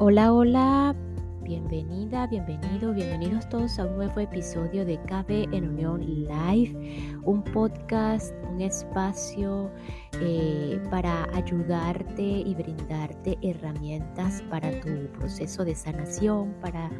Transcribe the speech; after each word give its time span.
Hola, 0.00 0.32
hola, 0.32 0.94
bienvenida, 1.42 2.28
bienvenido, 2.28 2.94
bienvenidos 2.94 3.48
todos 3.48 3.80
a 3.80 3.84
un 3.84 3.96
nuevo 3.96 4.20
episodio 4.20 4.84
de 4.84 4.96
KB 4.96 5.52
en 5.52 5.70
Unión 5.70 6.00
Live, 6.00 7.18
un 7.24 7.42
podcast, 7.42 8.32
un 8.48 8.60
espacio 8.60 9.72
eh, 10.20 10.80
para 10.88 11.24
ayudarte 11.34 12.22
y 12.22 12.54
brindarte 12.54 13.38
herramientas 13.42 14.40
para 14.48 14.70
tu 14.78 15.08
proceso 15.18 15.64
de 15.64 15.74
sanación, 15.74 16.54
para 16.60 16.92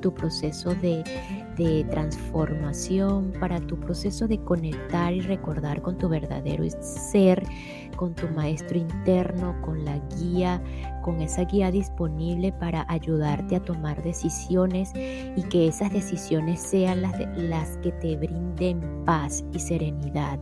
tu 0.00 0.14
proceso 0.14 0.76
de, 0.76 1.02
de 1.56 1.82
transformación, 1.90 3.32
para 3.40 3.58
tu 3.58 3.80
proceso 3.80 4.28
de 4.28 4.38
conectar 4.38 5.12
y 5.12 5.22
recordar 5.22 5.82
con 5.82 5.98
tu 5.98 6.08
verdadero 6.08 6.62
ser 6.80 7.42
con 7.94 8.14
tu 8.14 8.28
maestro 8.28 8.76
interno, 8.76 9.54
con 9.62 9.84
la 9.84 9.98
guía, 10.18 10.62
con 11.04 11.20
esa 11.20 11.44
guía 11.44 11.70
disponible 11.70 12.50
para 12.50 12.86
ayudarte 12.88 13.56
a 13.56 13.60
tomar 13.60 14.02
decisiones 14.02 14.90
y 14.94 15.42
que 15.50 15.68
esas 15.68 15.92
decisiones 15.92 16.60
sean 16.60 17.02
las, 17.02 17.14
las 17.36 17.76
que 17.78 17.92
te 17.92 18.16
brinden 18.16 18.80
paz 19.04 19.44
y 19.52 19.58
serenidad. 19.58 20.38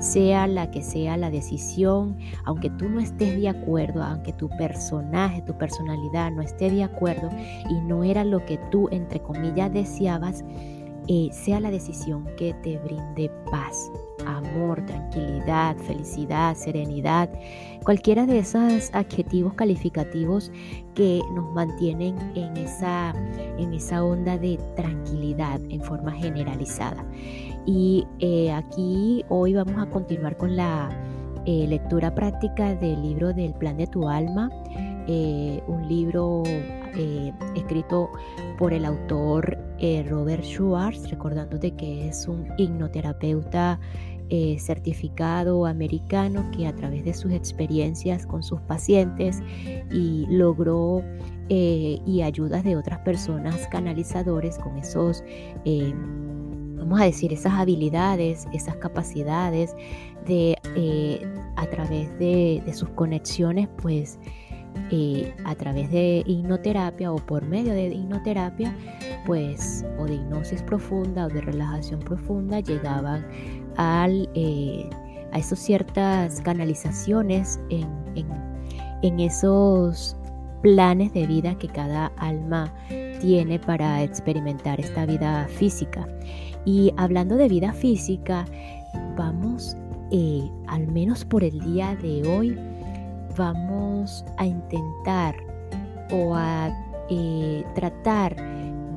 Sea 0.00 0.48
la 0.48 0.70
que 0.70 0.82
sea 0.82 1.16
la 1.16 1.30
decisión, 1.30 2.18
aunque 2.44 2.68
tú 2.68 2.90
no 2.90 3.00
estés 3.00 3.40
de 3.40 3.48
acuerdo, 3.48 4.02
aunque 4.02 4.34
tu 4.34 4.50
personaje, 4.50 5.40
tu 5.42 5.56
personalidad 5.56 6.30
no 6.30 6.42
esté 6.42 6.70
de 6.70 6.84
acuerdo 6.84 7.30
y 7.70 7.74
no 7.80 8.04
era 8.04 8.22
lo 8.22 8.44
que 8.44 8.58
tú, 8.70 8.88
entre 8.90 9.20
comillas, 9.20 9.72
deseabas, 9.72 10.44
eh, 11.08 11.28
sea 11.32 11.60
la 11.60 11.70
decisión 11.70 12.26
que 12.36 12.52
te 12.62 12.78
brinde 12.78 13.30
paz, 13.50 13.90
amor, 14.26 14.84
tranquilidad, 14.86 15.76
felicidad, 15.76 16.56
serenidad, 16.56 17.30
cualquiera 17.84 18.26
de 18.26 18.40
esos 18.40 18.90
adjetivos 18.92 19.54
calificativos 19.54 20.50
que 20.94 21.20
nos 21.34 21.52
mantienen 21.54 22.16
en 22.34 22.56
esa, 22.56 23.14
en 23.58 23.72
esa 23.72 24.02
onda 24.02 24.36
de 24.36 24.58
tranquilidad 24.74 25.60
en 25.70 25.80
forma 25.80 26.12
generalizada. 26.12 27.04
Y 27.66 28.06
eh, 28.18 28.50
aquí 28.52 29.24
hoy 29.28 29.54
vamos 29.54 29.80
a 29.80 29.90
continuar 29.90 30.36
con 30.36 30.56
la 30.56 30.88
eh, 31.44 31.66
lectura 31.68 32.14
práctica 32.14 32.74
del 32.74 33.00
libro 33.02 33.32
del 33.32 33.54
plan 33.54 33.76
de 33.76 33.86
tu 33.86 34.08
alma, 34.08 34.50
un 35.08 35.86
libro 35.88 36.42
escrito 37.54 38.10
por 38.58 38.72
el 38.72 38.84
autor 38.84 39.58
eh, 39.78 40.04
Robert 40.08 40.42
Schwartz, 40.42 41.10
recordándote 41.10 41.72
que 41.72 42.08
es 42.08 42.26
un 42.26 42.46
hipnoterapeuta 42.56 43.78
eh, 44.28 44.56
certificado 44.58 45.66
americano 45.66 46.50
que 46.50 46.66
a 46.66 46.74
través 46.74 47.04
de 47.04 47.14
sus 47.14 47.32
experiencias 47.32 48.26
con 48.26 48.42
sus 48.42 48.60
pacientes 48.62 49.40
y 49.92 50.26
logró 50.28 51.04
eh, 51.48 52.00
y 52.06 52.22
ayudas 52.22 52.64
de 52.64 52.76
otras 52.76 52.98
personas 53.00 53.68
canalizadores 53.68 54.58
con 54.58 54.76
esos, 54.78 55.22
vamos 56.76 57.00
a 57.00 57.04
decir, 57.04 57.32
esas 57.32 57.52
habilidades, 57.52 58.48
esas 58.52 58.76
capacidades 58.76 59.76
de 60.26 60.58
a 61.54 61.66
través 61.66 62.18
de 62.18 62.62
sus 62.74 62.88
conexiones, 62.90 63.68
pues 63.80 64.18
a 65.44 65.54
través 65.54 65.90
de 65.90 66.22
hipnoterapia 66.26 67.12
o 67.12 67.16
por 67.16 67.44
medio 67.44 67.72
de 67.72 67.88
hipnoterapia, 67.88 68.74
pues 69.26 69.84
o 69.98 70.04
de 70.04 70.14
hipnosis 70.14 70.62
profunda 70.62 71.26
o 71.26 71.28
de 71.28 71.40
relajación 71.40 72.00
profunda 72.00 72.60
llegaban 72.60 73.26
al, 73.76 74.28
eh, 74.34 74.88
a 75.32 75.38
esas 75.38 75.58
ciertas 75.58 76.40
canalizaciones 76.40 77.60
en, 77.70 77.88
en 79.02 79.20
esos 79.20 80.16
planes 80.62 81.12
de 81.12 81.26
vida 81.26 81.56
que 81.58 81.68
cada 81.68 82.06
alma 82.16 82.72
tiene 83.20 83.58
para 83.58 84.02
experimentar 84.02 84.80
esta 84.80 85.06
vida 85.06 85.46
física. 85.48 86.06
Y 86.64 86.92
hablando 86.96 87.36
de 87.36 87.48
vida 87.48 87.72
física, 87.72 88.44
vamos, 89.16 89.76
eh, 90.10 90.42
al 90.66 90.88
menos 90.88 91.24
por 91.24 91.44
el 91.44 91.58
día 91.60 91.96
de 91.96 92.26
hoy, 92.28 92.58
vamos 93.36 94.24
a 94.36 94.46
intentar 94.46 95.36
o 96.10 96.34
a 96.34 96.70
eh, 97.10 97.64
tratar 97.74 98.36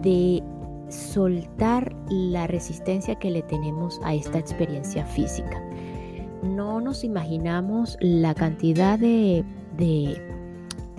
de 0.02 0.42
soltar 0.90 1.96
la 2.10 2.48
resistencia 2.48 3.16
que 3.16 3.30
le 3.30 3.44
tenemos 3.44 4.00
a 4.04 4.14
esta 4.14 4.40
experiencia 4.40 5.06
física. 5.06 5.62
No 6.42 6.82
nos 6.82 7.04
imaginamos 7.04 7.98
la 8.00 8.34
cantidad 8.34 8.98
de, 8.98 9.44
de, 9.78 10.20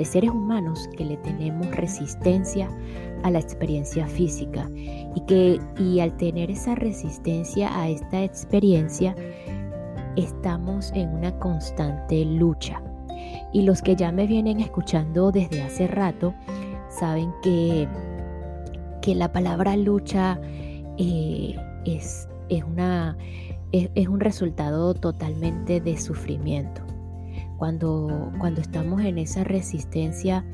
seres 0.04 0.30
humanos 0.30 0.88
que 0.96 1.04
le 1.04 1.16
tenemos 1.18 1.66
resistencia 1.72 2.68
a 3.22 3.30
la 3.30 3.38
experiencia 3.38 4.06
física 4.06 4.66
y 5.14 5.20
que 5.26 5.60
y 5.78 6.00
al 6.00 6.16
tener 6.16 6.50
esa 6.50 6.74
resistencia 6.74 7.78
a 7.78 7.90
esta 7.90 8.24
experiencia 8.24 9.14
estamos 10.16 10.90
en 10.92 11.10
una 11.10 11.38
constante 11.38 12.24
lucha 12.24 12.82
y 13.52 13.62
los 13.62 13.82
que 13.82 13.96
ya 13.96 14.12
me 14.12 14.26
vienen 14.26 14.60
escuchando 14.60 15.32
desde 15.32 15.62
hace 15.62 15.86
rato 15.86 16.34
saben 16.88 17.32
que, 17.42 17.88
que 19.02 19.14
la 19.14 19.32
palabra 19.32 19.76
lucha 19.76 20.40
eh, 20.98 21.56
es, 21.84 22.28
es, 22.48 22.64
una, 22.64 23.16
es, 23.72 24.08
un 24.08 24.20
resultado 24.20 24.94
totalmente 24.94 25.80
de 25.80 25.96
sufrimiento. 25.98 26.82
Cuando, 27.56 28.32
cuando 28.38 28.60
estamos 28.60 29.02
en 29.02 29.18
esa 29.18 29.44
resistencia 29.44 30.44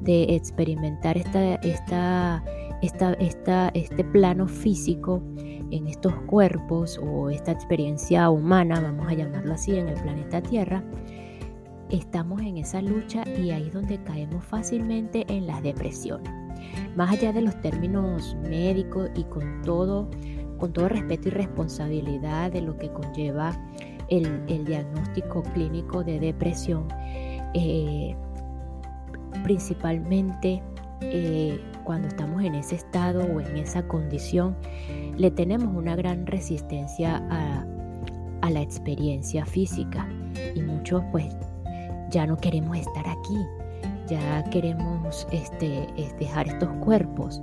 de 0.00 0.34
experimentar 0.34 1.18
esta, 1.18 1.56
esta, 1.56 2.42
esta, 2.82 3.12
esta, 3.14 3.68
este 3.74 4.04
plano 4.04 4.46
físico 4.46 5.22
en 5.70 5.86
estos 5.86 6.14
cuerpos 6.26 6.98
o 7.02 7.30
esta 7.30 7.52
experiencia 7.52 8.30
humana, 8.30 8.80
vamos 8.80 9.08
a 9.08 9.14
llamarlo 9.14 9.54
así, 9.54 9.76
en 9.76 9.88
el 9.88 10.00
planeta 10.00 10.42
Tierra, 10.42 10.82
estamos 11.96 12.40
en 12.42 12.58
esa 12.58 12.82
lucha 12.82 13.24
y 13.38 13.50
ahí 13.50 13.68
es 13.68 13.72
donde 13.72 14.02
caemos 14.02 14.44
fácilmente 14.44 15.24
en 15.28 15.46
las 15.46 15.62
depresiones. 15.62 16.30
Más 16.96 17.12
allá 17.12 17.32
de 17.32 17.42
los 17.42 17.60
términos 17.60 18.36
médicos 18.48 19.10
y 19.14 19.24
con 19.24 19.62
todo, 19.62 20.10
con 20.58 20.72
todo 20.72 20.88
respeto 20.88 21.28
y 21.28 21.32
responsabilidad 21.32 22.52
de 22.52 22.62
lo 22.62 22.76
que 22.78 22.90
conlleva 22.90 23.52
el, 24.08 24.64
diagnóstico 24.64 25.42
clínico 25.54 26.04
de 26.04 26.18
depresión, 26.18 26.88
eh, 27.54 28.16
principalmente 29.42 30.62
eh, 31.00 31.60
cuando 31.84 32.08
estamos 32.08 32.42
en 32.42 32.54
ese 32.54 32.76
estado 32.76 33.20
o 33.20 33.40
en 33.40 33.56
esa 33.56 33.86
condición, 33.86 34.56
le 35.16 35.30
tenemos 35.30 35.74
una 35.74 35.96
gran 35.96 36.26
resistencia 36.26 37.22
a, 37.30 37.64
a 38.42 38.50
la 38.50 38.62
experiencia 38.62 39.44
física 39.46 40.08
y 40.54 40.62
muchos 40.62 41.02
pues 41.12 41.34
ya 42.14 42.26
no 42.28 42.36
queremos 42.36 42.78
estar 42.78 43.06
aquí, 43.08 43.44
ya 44.06 44.44
queremos 44.44 45.26
este, 45.32 45.88
dejar 46.18 46.46
estos 46.46 46.68
cuerpos. 46.78 47.42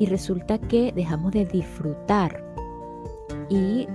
Y 0.00 0.06
resulta 0.06 0.58
que 0.58 0.92
dejamos 0.92 1.30
de 1.32 1.44
disfrutar 1.46 2.42
y 3.48 3.86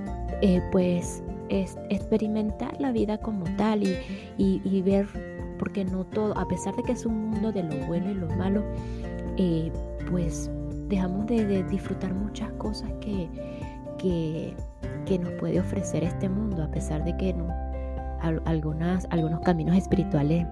eh, 0.41 0.61
pues 0.71 1.21
experimentar 1.49 2.79
la 2.79 2.91
vida 2.91 3.17
como 3.17 3.43
tal 3.57 3.83
y, 4.37 4.81
ver, 4.83 5.07
porque 5.59 5.83
no 5.83 6.05
todo, 6.05 6.37
a 6.37 6.47
pesar 6.47 6.75
de 6.75 6.83
que 6.83 6.93
es 6.93 7.05
un 7.05 7.31
mundo 7.31 7.51
de 7.51 7.63
lo 7.63 7.75
bueno 7.85 8.09
y 8.11 8.13
lo 8.13 8.27
malo, 8.35 8.63
eh, 9.37 9.71
pues 10.09 10.49
dejamos 10.87 11.25
de, 11.27 11.63
disfrutar 11.63 12.13
muchas 12.13 12.51
cosas 12.53 12.89
que, 13.01 13.27
que, 13.97 14.55
que 15.05 15.19
nos 15.19 15.33
puede 15.33 15.59
ofrecer 15.59 16.03
este 16.03 16.29
mundo, 16.29 16.63
a 16.63 16.71
pesar 16.71 17.03
de 17.03 17.15
que 17.17 17.33
no, 17.33 17.64
algunas, 18.45 19.07
algunos 19.09 19.39
caminos 19.41 19.75
espirituales 19.77 20.45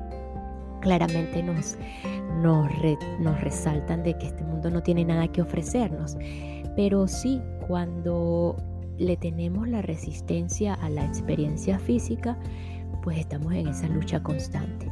claramente 0.81 1.41
nos, 1.41 1.77
nos, 2.41 2.69
nos 3.19 3.41
resaltan 3.41 4.03
de 4.03 4.17
que 4.17 4.27
este 4.27 4.43
mundo 4.43 4.69
no 4.69 4.83
tiene 4.83 5.05
nada 5.05 5.27
que 5.27 5.41
ofrecernos. 5.41 6.17
Pero 6.75 7.07
sí, 7.07 7.41
cuando 7.67 8.57
le 8.97 9.17
tenemos 9.17 9.67
la 9.67 9.81
resistencia 9.81 10.73
a 10.75 10.89
la 10.89 11.05
experiencia 11.05 11.79
física, 11.79 12.37
pues 13.01 13.17
estamos 13.17 13.53
en 13.53 13.67
esa 13.67 13.87
lucha 13.87 14.21
constante. 14.21 14.87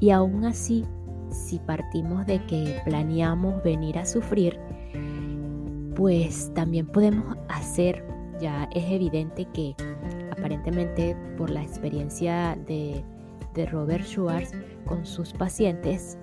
Y 0.00 0.10
aún 0.10 0.44
así, 0.44 0.84
si 1.30 1.58
partimos 1.58 2.26
de 2.26 2.44
que 2.46 2.80
planeamos 2.84 3.62
venir 3.62 3.98
a 3.98 4.06
sufrir, 4.06 4.58
pues 5.94 6.52
también 6.54 6.86
podemos 6.86 7.36
hacer, 7.48 8.04
ya 8.40 8.68
es 8.74 8.84
evidente 8.90 9.46
que 9.46 9.74
aparentemente 10.44 11.16
por 11.38 11.48
la 11.48 11.62
experiencia 11.62 12.54
de, 12.66 13.02
Robert 13.70 14.04
Schwartz 14.04 14.52
con 14.84 15.06
sus 15.06 15.32
pacientes, 15.32 16.18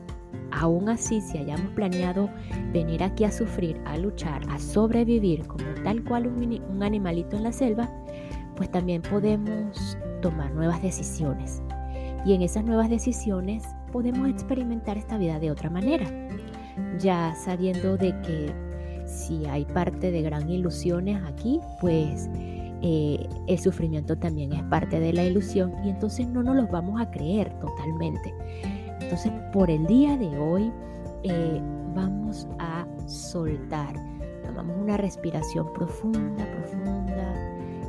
aún 0.52 0.90
así 0.90 1.22
si 1.22 1.40
hayamos 1.40 1.72
planeado 1.72 2.30
venir 2.72 3.02
aquí 3.02 3.24
a 3.24 3.32
sufrir, 3.32 3.82
a 3.86 3.98
luchar, 3.98 4.44
a 4.50 4.60
sobrevivir 4.60 5.48
como 5.48 5.64
tal 5.84 6.04
cual 6.04 6.28
un, 6.28 6.62
un 6.70 6.84
animalito 6.84 7.36
en 7.38 7.44
la 7.44 7.52
selva, 7.52 7.90
pues 8.58 8.70
también 8.70 9.02
podemos 9.02 9.98
tomar 10.22 10.52
nuevas 10.52 10.84
decisiones. 10.84 11.64
Y 12.24 12.36
en 12.36 12.44
esas 12.44 12.64
nuevas 12.64 12.92
decisiones 12.92 13.64
podemos 13.92 14.30
experimentar 14.30 14.98
esta 14.98 15.18
vida 15.18 15.40
de 15.40 15.50
otra 15.50 15.72
manera, 15.72 16.06
ya 17.00 17.34
sabiendo 17.34 17.98
de 17.98 18.12
que 18.22 18.54
si 19.08 19.48
hay 19.48 19.66
parte 19.66 20.12
de 20.12 20.22
gran 20.22 20.48
ilusiones 20.48 21.24
aquí, 21.24 21.60
pues 21.80 22.30
eh, 22.82 23.28
el 23.48 23.60
sufrimiento 23.60 24.18
también 24.18 24.54
es 24.54 24.64
parte 24.64 25.00
de 25.00 25.14
la 25.14 25.24
ilusión 25.24 25.74
y 25.84 25.90
entonces 25.90 26.28
no 26.28 26.42
nos 26.42 26.56
los 26.56 26.70
vamos 26.72 27.00
a 27.00 27.12
creer 27.12 27.54
totalmente. 27.60 28.34
Entonces, 29.02 29.32
por 29.54 29.70
el 29.70 29.86
día 29.86 30.18
de 30.18 30.38
hoy 30.40 30.72
eh, 31.24 31.62
vamos 31.94 32.48
a 32.60 32.88
soltar. 33.08 33.94
Tomamos 34.44 34.78
una 34.78 34.98
respiración 34.98 35.72
profunda, 35.74 36.46
profunda. 36.46 37.34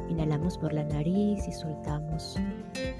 Inhalamos 0.09 0.59
por 0.59 0.75
la 0.75 0.85
nariz 0.85 1.49
y 1.49 1.53
soltamos 1.53 2.39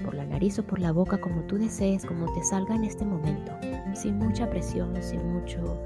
por 0.03 0.15
la 0.15 0.25
nariz 0.25 0.57
o 0.59 0.63
por 0.63 0.79
la 0.79 0.91
boca 0.91 1.19
como 1.19 1.41
tú 1.43 1.57
desees, 1.57 2.05
como 2.05 2.31
te 2.33 2.43
salga 2.43 2.75
en 2.75 2.85
este 2.85 3.05
momento. 3.05 3.51
Sin 3.93 4.17
mucha 4.17 4.49
presión, 4.49 4.95
sin 5.01 5.25
mucho 5.31 5.77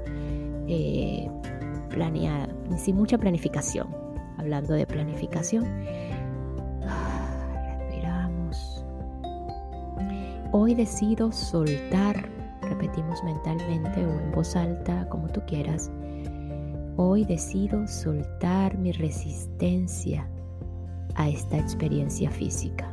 eh, 0.66 1.30
planear, 1.90 2.54
sin 2.78 2.96
mucha 2.96 3.18
planificación. 3.18 4.07
Hablando 4.38 4.74
de 4.74 4.86
planificación, 4.86 5.64
respiramos. 7.78 8.84
Hoy 10.52 10.74
decido 10.74 11.32
soltar, 11.32 12.28
repetimos 12.62 13.22
mentalmente 13.24 14.04
o 14.04 14.20
en 14.20 14.32
voz 14.32 14.56
alta, 14.56 15.08
como 15.08 15.28
tú 15.28 15.42
quieras. 15.46 15.90
Hoy 16.96 17.24
decido 17.24 17.86
soltar 17.86 18.78
mi 18.78 18.92
resistencia 18.92 20.28
a 21.14 21.28
esta 21.28 21.58
experiencia 21.58 22.30
física. 22.30 22.90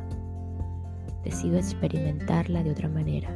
Decido 1.24 1.56
experimentarla 1.56 2.62
de 2.62 2.70
otra 2.70 2.88
manera. 2.88 3.28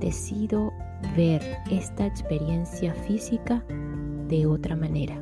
Decido 0.00 0.72
ver 1.16 1.42
esta 1.70 2.06
experiencia 2.06 2.94
física 2.94 3.64
de 4.28 4.46
otra 4.46 4.76
manera, 4.76 5.20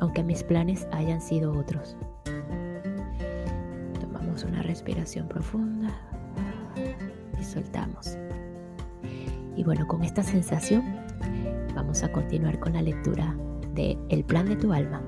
aunque 0.00 0.22
mis 0.22 0.42
planes 0.42 0.86
hayan 0.92 1.20
sido 1.20 1.52
otros. 1.52 1.96
Tomamos 4.00 4.44
una 4.44 4.62
respiración 4.62 5.28
profunda 5.28 5.90
y 7.40 7.44
soltamos. 7.44 8.16
Y 9.56 9.64
bueno, 9.64 9.86
con 9.86 10.04
esta 10.04 10.22
sensación 10.22 10.84
vamos 11.74 12.02
a 12.02 12.12
continuar 12.12 12.58
con 12.60 12.74
la 12.74 12.82
lectura 12.82 13.34
de 13.74 13.98
El 14.08 14.24
plan 14.24 14.46
de 14.46 14.56
tu 14.56 14.72
alma. 14.72 15.02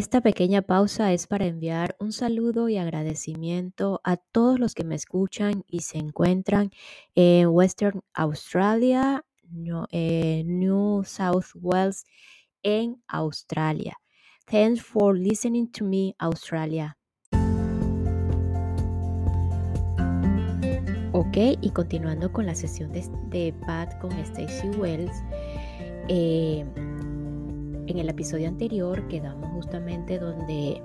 Esta 0.00 0.22
pequeña 0.22 0.62
pausa 0.62 1.12
es 1.12 1.26
para 1.26 1.44
enviar 1.44 1.94
un 2.00 2.12
saludo 2.12 2.70
y 2.70 2.78
agradecimiento 2.78 4.00
a 4.02 4.16
todos 4.16 4.58
los 4.58 4.74
que 4.74 4.82
me 4.82 4.94
escuchan 4.94 5.62
y 5.66 5.80
se 5.80 5.98
encuentran 5.98 6.70
en 7.14 7.48
Western 7.48 8.00
Australia, 8.14 9.26
eh, 9.90 10.42
New 10.46 11.04
South 11.04 11.48
Wales, 11.54 12.06
en 12.62 13.02
Australia. 13.08 13.98
Thanks 14.46 14.80
for 14.80 15.14
listening 15.14 15.70
to 15.72 15.84
me, 15.84 16.14
Australia. 16.18 16.96
Ok, 21.12 21.36
y 21.60 21.70
continuando 21.74 22.32
con 22.32 22.46
la 22.46 22.54
sesión 22.54 22.90
de, 22.90 23.04
de 23.28 23.52
Pat 23.66 24.00
con 24.00 24.12
Stacy 24.12 24.68
Wells. 24.78 25.12
Eh, 26.08 26.64
en 27.90 27.98
el 27.98 28.08
episodio 28.08 28.48
anterior 28.48 29.06
quedamos 29.08 29.50
justamente 29.50 30.18
donde 30.18 30.80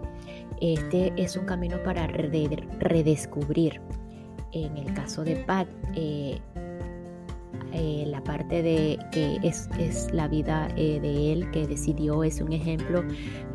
este 0.60 1.14
es 1.16 1.36
un 1.36 1.46
camino 1.46 1.82
para 1.84 2.08
redescubrir. 2.08 3.80
En 4.52 4.78
el 4.78 4.94
caso 4.94 5.24
de 5.24 5.36
Pat, 5.36 5.68
eh, 5.96 6.40
eh, 7.74 8.06
la 8.08 8.24
parte 8.24 8.64
de 8.64 8.98
que 9.12 9.40
es, 9.44 9.68
la 10.14 10.28
vida 10.28 10.68
eh, 10.78 11.00
de 11.00 11.34
él 11.34 11.52
que 11.52 11.68
decidió 11.68 12.24
es 12.24 12.42
un 12.42 12.54
ejemplo 12.54 13.04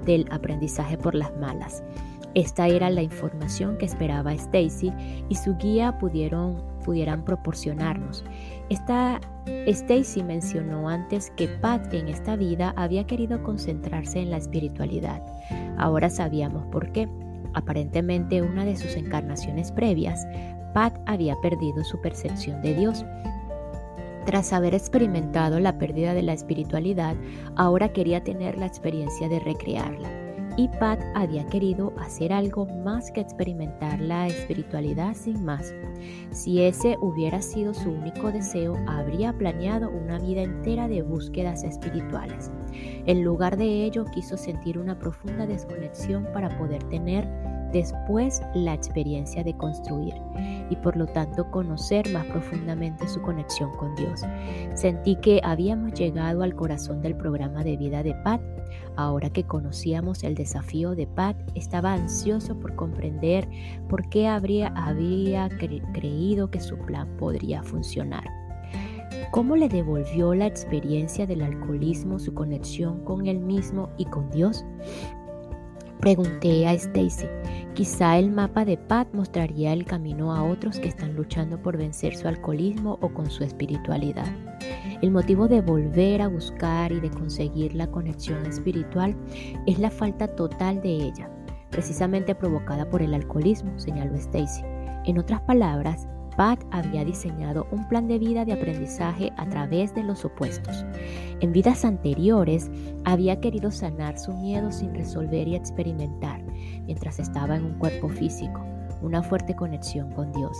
del 0.04 0.26
aprendizaje 0.30 0.96
por 0.96 1.14
las 1.14 1.36
malas. 1.38 1.82
Esta 2.34 2.68
era 2.68 2.90
la 2.90 3.02
información 3.02 3.76
que 3.76 3.86
esperaba 3.86 4.32
Stacy 4.32 4.92
y 5.28 5.34
su 5.34 5.56
guía 5.56 5.98
pudieron, 5.98 6.62
pudieran 6.84 7.24
proporcionarnos. 7.24 8.24
Stacy 9.66 10.22
mencionó 10.22 10.88
antes 10.88 11.32
que 11.36 11.48
Pat 11.48 11.92
en 11.92 12.08
esta 12.08 12.36
vida 12.36 12.72
había 12.76 13.04
querido 13.04 13.42
concentrarse 13.42 14.20
en 14.20 14.30
la 14.30 14.36
espiritualidad. 14.36 15.20
Ahora 15.76 16.08
sabíamos 16.08 16.64
por 16.66 16.92
qué. 16.92 17.08
Aparentemente 17.52 18.42
una 18.42 18.64
de 18.64 18.76
sus 18.76 18.94
encarnaciones 18.94 19.72
previas, 19.72 20.24
Pat 20.72 20.96
había 21.06 21.34
perdido 21.40 21.82
su 21.82 22.00
percepción 22.00 22.62
de 22.62 22.74
Dios. 22.76 23.04
Tras 24.24 24.52
haber 24.52 24.74
experimentado 24.74 25.58
la 25.58 25.78
pérdida 25.78 26.14
de 26.14 26.22
la 26.22 26.34
espiritualidad, 26.34 27.16
ahora 27.56 27.88
quería 27.92 28.22
tener 28.22 28.56
la 28.56 28.66
experiencia 28.66 29.28
de 29.28 29.40
recrearla 29.40 30.19
y 30.56 30.68
Pat 30.68 31.00
había 31.14 31.46
querido 31.46 31.92
hacer 31.98 32.32
algo 32.32 32.66
más 32.66 33.10
que 33.10 33.20
experimentar 33.20 34.00
la 34.00 34.26
espiritualidad 34.26 35.14
sin 35.14 35.44
más. 35.44 35.74
Si 36.30 36.62
ese 36.62 36.96
hubiera 37.00 37.42
sido 37.42 37.74
su 37.74 37.90
único 37.90 38.32
deseo, 38.32 38.76
habría 38.86 39.32
planeado 39.32 39.90
una 39.90 40.18
vida 40.18 40.42
entera 40.42 40.88
de 40.88 41.02
búsquedas 41.02 41.64
espirituales. 41.64 42.50
En 43.06 43.22
lugar 43.22 43.56
de 43.56 43.84
ello, 43.84 44.04
quiso 44.06 44.36
sentir 44.36 44.78
una 44.78 44.98
profunda 44.98 45.46
desconexión 45.46 46.26
para 46.32 46.56
poder 46.58 46.82
tener 46.84 47.28
después 47.72 48.42
la 48.54 48.74
experiencia 48.74 49.44
de 49.44 49.56
construir 49.56 50.14
y 50.70 50.76
por 50.76 50.96
lo 50.96 51.06
tanto 51.06 51.50
conocer 51.50 52.10
más 52.12 52.26
profundamente 52.26 53.08
su 53.08 53.20
conexión 53.20 53.70
con 53.76 53.94
Dios. 53.96 54.22
Sentí 54.74 55.16
que 55.16 55.40
habíamos 55.42 55.92
llegado 55.94 56.42
al 56.42 56.54
corazón 56.54 57.02
del 57.02 57.16
programa 57.16 57.64
de 57.64 57.76
vida 57.76 58.02
de 58.02 58.14
Pat. 58.14 58.40
Ahora 58.96 59.30
que 59.30 59.44
conocíamos 59.44 60.22
el 60.24 60.34
desafío 60.34 60.94
de 60.94 61.06
Pat, 61.06 61.36
estaba 61.54 61.92
ansioso 61.92 62.58
por 62.58 62.76
comprender 62.76 63.48
por 63.88 64.08
qué 64.08 64.28
habría, 64.28 64.68
había 64.68 65.48
creído 65.48 66.50
que 66.50 66.60
su 66.60 66.76
plan 66.78 67.08
podría 67.16 67.62
funcionar. 67.62 68.24
¿Cómo 69.30 69.54
le 69.54 69.68
devolvió 69.68 70.34
la 70.34 70.46
experiencia 70.46 71.24
del 71.24 71.42
alcoholismo 71.42 72.18
su 72.18 72.34
conexión 72.34 73.04
con 73.04 73.26
él 73.26 73.38
mismo 73.38 73.88
y 73.96 74.04
con 74.06 74.28
Dios? 74.30 74.64
Pregunté 76.00 76.66
a 76.66 76.72
Stacy. 76.72 77.26
Quizá 77.74 78.18
el 78.18 78.30
mapa 78.30 78.64
de 78.64 78.78
Pat 78.78 79.12
mostraría 79.12 79.74
el 79.74 79.84
camino 79.84 80.34
a 80.34 80.42
otros 80.42 80.78
que 80.78 80.88
están 80.88 81.14
luchando 81.14 81.60
por 81.60 81.76
vencer 81.76 82.16
su 82.16 82.26
alcoholismo 82.26 82.98
o 83.02 83.10
con 83.10 83.30
su 83.30 83.44
espiritualidad. 83.44 84.26
El 85.02 85.10
motivo 85.10 85.46
de 85.46 85.60
volver 85.60 86.22
a 86.22 86.28
buscar 86.28 86.90
y 86.90 87.00
de 87.00 87.10
conseguir 87.10 87.74
la 87.74 87.86
conexión 87.86 88.46
espiritual 88.46 89.14
es 89.66 89.78
la 89.78 89.90
falta 89.90 90.26
total 90.28 90.80
de 90.80 90.90
ella, 90.90 91.30
precisamente 91.68 92.34
provocada 92.34 92.88
por 92.88 93.02
el 93.02 93.12
alcoholismo, 93.12 93.78
señaló 93.78 94.14
Stacy. 94.14 94.62
En 95.04 95.18
otras 95.18 95.42
palabras, 95.42 96.08
Pat 96.40 96.64
había 96.70 97.04
diseñado 97.04 97.66
un 97.70 97.86
plan 97.86 98.08
de 98.08 98.18
vida 98.18 98.46
de 98.46 98.54
aprendizaje 98.54 99.30
a 99.36 99.46
través 99.50 99.94
de 99.94 100.02
los 100.02 100.24
opuestos. 100.24 100.86
En 101.40 101.52
vidas 101.52 101.84
anteriores 101.84 102.70
había 103.04 103.38
querido 103.42 103.70
sanar 103.70 104.18
su 104.18 104.32
miedo 104.32 104.72
sin 104.72 104.94
resolver 104.94 105.46
y 105.46 105.54
experimentar, 105.54 106.42
mientras 106.86 107.18
estaba 107.18 107.56
en 107.56 107.66
un 107.66 107.74
cuerpo 107.74 108.08
físico, 108.08 108.64
una 109.02 109.22
fuerte 109.22 109.54
conexión 109.54 110.12
con 110.12 110.32
Dios. 110.32 110.56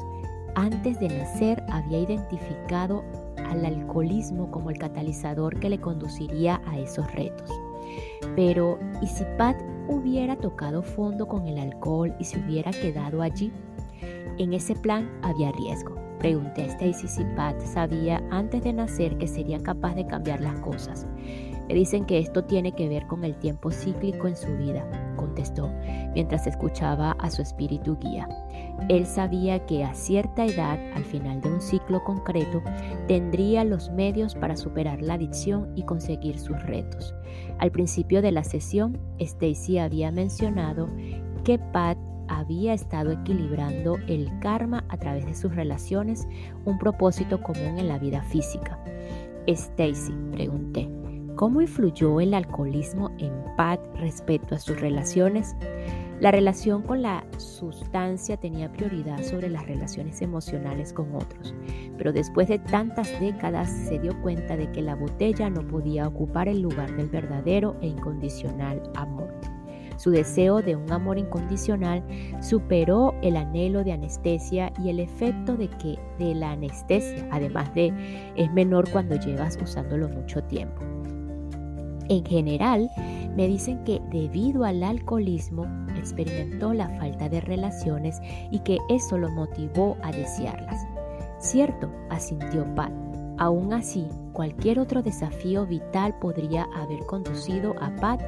Antes 0.55 1.01
de 1.01 1.09
nacer 1.09 1.65
había 1.71 2.01
identificado 2.01 3.03
al 3.39 3.65
alcoholismo 3.65 4.51
como 4.51 4.69
el 4.69 4.77
catalizador 4.77 5.59
que 5.61 5.71
le 5.71 5.81
conduciría 5.81 6.61
a 6.67 6.79
esos 6.79 7.11
retos. 7.15 7.51
Pero, 8.37 8.79
¿y 9.01 9.07
si 9.07 9.25
Pat 9.39 9.57
hubiera 9.89 10.37
tocado 10.37 10.83
fondo 10.83 11.27
con 11.27 11.49
el 11.49 11.57
alcohol 11.59 12.15
y 12.19 12.25
se 12.25 12.39
hubiera 12.39 12.71
quedado 12.71 13.23
allí? 13.23 13.51
En 14.41 14.55
ese 14.55 14.75
plan 14.75 15.07
había 15.21 15.53
riesgo. 15.53 15.97
Pregunté 16.19 16.63
a 16.63 16.67
Stacy 16.69 17.09
si 17.09 17.25
Pat 17.37 17.61
sabía 17.61 18.23
antes 18.31 18.63
de 18.65 18.73
nacer 18.73 19.19
que 19.19 19.27
sería 19.27 19.61
capaz 19.61 19.95
de 19.95 20.07
cambiar 20.07 20.41
las 20.41 20.59
cosas. 20.61 21.07
Me 21.69 21.75
dicen 21.75 22.07
que 22.07 22.19
esto 22.19 22.43
tiene 22.45 22.73
que 22.73 22.89
ver 22.89 23.07
con 23.07 23.23
el 23.23 23.37
tiempo 23.37 23.71
cíclico 23.71 24.29
en 24.29 24.37
su 24.37 24.49
vida, 24.57 25.15
contestó, 25.17 25.71
mientras 26.15 26.47
escuchaba 26.47 27.13
a 27.19 27.31
su 27.31 27.43
espíritu 27.43 27.99
guía. 27.99 28.27
Él 28.89 29.05
sabía 29.05 29.67
que 29.67 29.85
a 29.85 29.93
cierta 29.93 30.47
edad, 30.47 30.79
al 30.95 31.05
final 31.05 31.43
de 31.43 31.53
un 31.53 31.61
ciclo 31.61 32.03
concreto, 32.03 32.63
tendría 33.09 33.63
los 33.65 33.91
medios 33.91 34.35
para 34.35 34.57
superar 34.57 35.03
la 35.03 35.15
adicción 35.15 35.71
y 35.77 35.83
conseguir 35.83 36.39
sus 36.39 36.59
retos. 36.63 37.15
Al 37.59 37.73
principio 37.73 38.23
de 38.23 38.33
la 38.33 38.43
sesión, 38.43 38.99
Stacy 39.19 39.77
había 39.77 40.11
mencionado 40.11 40.89
que 41.45 41.59
Pat 41.59 41.99
había 42.31 42.73
estado 42.73 43.11
equilibrando 43.11 43.99
el 44.07 44.31
karma 44.39 44.85
a 44.89 44.97
través 44.97 45.27
de 45.27 45.35
sus 45.35 45.55
relaciones, 45.55 46.27
un 46.65 46.79
propósito 46.79 47.43
común 47.43 47.79
en 47.79 47.89
la 47.89 47.99
vida 47.99 48.23
física. 48.23 48.79
Stacy, 49.47 50.15
pregunté, 50.33 50.89
¿cómo 51.35 51.61
influyó 51.61 52.21
el 52.21 52.33
alcoholismo 52.33 53.11
en 53.19 53.33
Pat 53.57 53.81
respecto 53.97 54.55
a 54.55 54.59
sus 54.59 54.81
relaciones? 54.81 55.57
La 56.21 56.31
relación 56.31 56.83
con 56.83 57.03
la 57.03 57.25
sustancia 57.39 58.37
tenía 58.37 58.71
prioridad 58.71 59.23
sobre 59.23 59.49
las 59.49 59.67
relaciones 59.67 60.21
emocionales 60.21 60.93
con 60.93 61.15
otros, 61.15 61.55
pero 61.97 62.13
después 62.13 62.47
de 62.47 62.59
tantas 62.59 63.19
décadas 63.21 63.71
se 63.71 63.99
dio 63.99 64.21
cuenta 64.21 64.57
de 64.57 64.71
que 64.71 64.83
la 64.83 64.95
botella 64.95 65.49
no 65.49 65.67
podía 65.67 66.07
ocupar 66.07 66.47
el 66.47 66.61
lugar 66.61 66.95
del 66.95 67.09
verdadero 67.09 67.77
e 67.81 67.87
incondicional 67.87 68.83
amor. 68.95 69.60
Su 70.01 70.11
deseo 70.11 70.63
de 70.63 70.77
un 70.77 70.91
amor 70.91 71.19
incondicional 71.19 72.03
superó 72.41 73.15
el 73.21 73.37
anhelo 73.37 73.85
de 73.85 73.93
anestesia 73.93 74.73
y 74.83 74.89
el 74.89 74.99
efecto 74.99 75.59
de 75.59 75.69
que 75.69 75.99
de 76.19 76.35
la 76.35 76.53
anestesia, 76.53 77.29
además 77.31 77.75
de 77.75 77.93
es 78.35 78.51
menor 78.51 78.91
cuando 78.91 79.17
llevas 79.17 79.59
usándolo 79.63 80.09
mucho 80.09 80.43
tiempo. 80.45 80.81
En 82.09 82.25
general, 82.25 82.89
me 83.37 83.47
dicen 83.47 83.85
que 83.85 84.01
debido 84.11 84.65
al 84.65 84.83
alcoholismo 84.83 85.67
experimentó 85.99 86.73
la 86.73 86.89
falta 86.99 87.29
de 87.29 87.43
relaciones 87.43 88.23
y 88.51 88.61
que 88.61 88.79
eso 88.89 89.19
lo 89.19 89.29
motivó 89.29 89.99
a 90.03 90.13
desearlas. 90.13 90.83
Cierto, 91.41 91.93
asintió 92.09 92.65
Pat. 92.75 93.10
Aún 93.41 93.73
así, 93.73 94.07
cualquier 94.35 94.79
otro 94.79 95.03
desafío 95.03 95.65
vital 95.67 96.15
podría 96.19 96.69
haber 96.77 97.01
conducido 97.07 97.75
a 97.81 97.91
Pat 97.97 98.21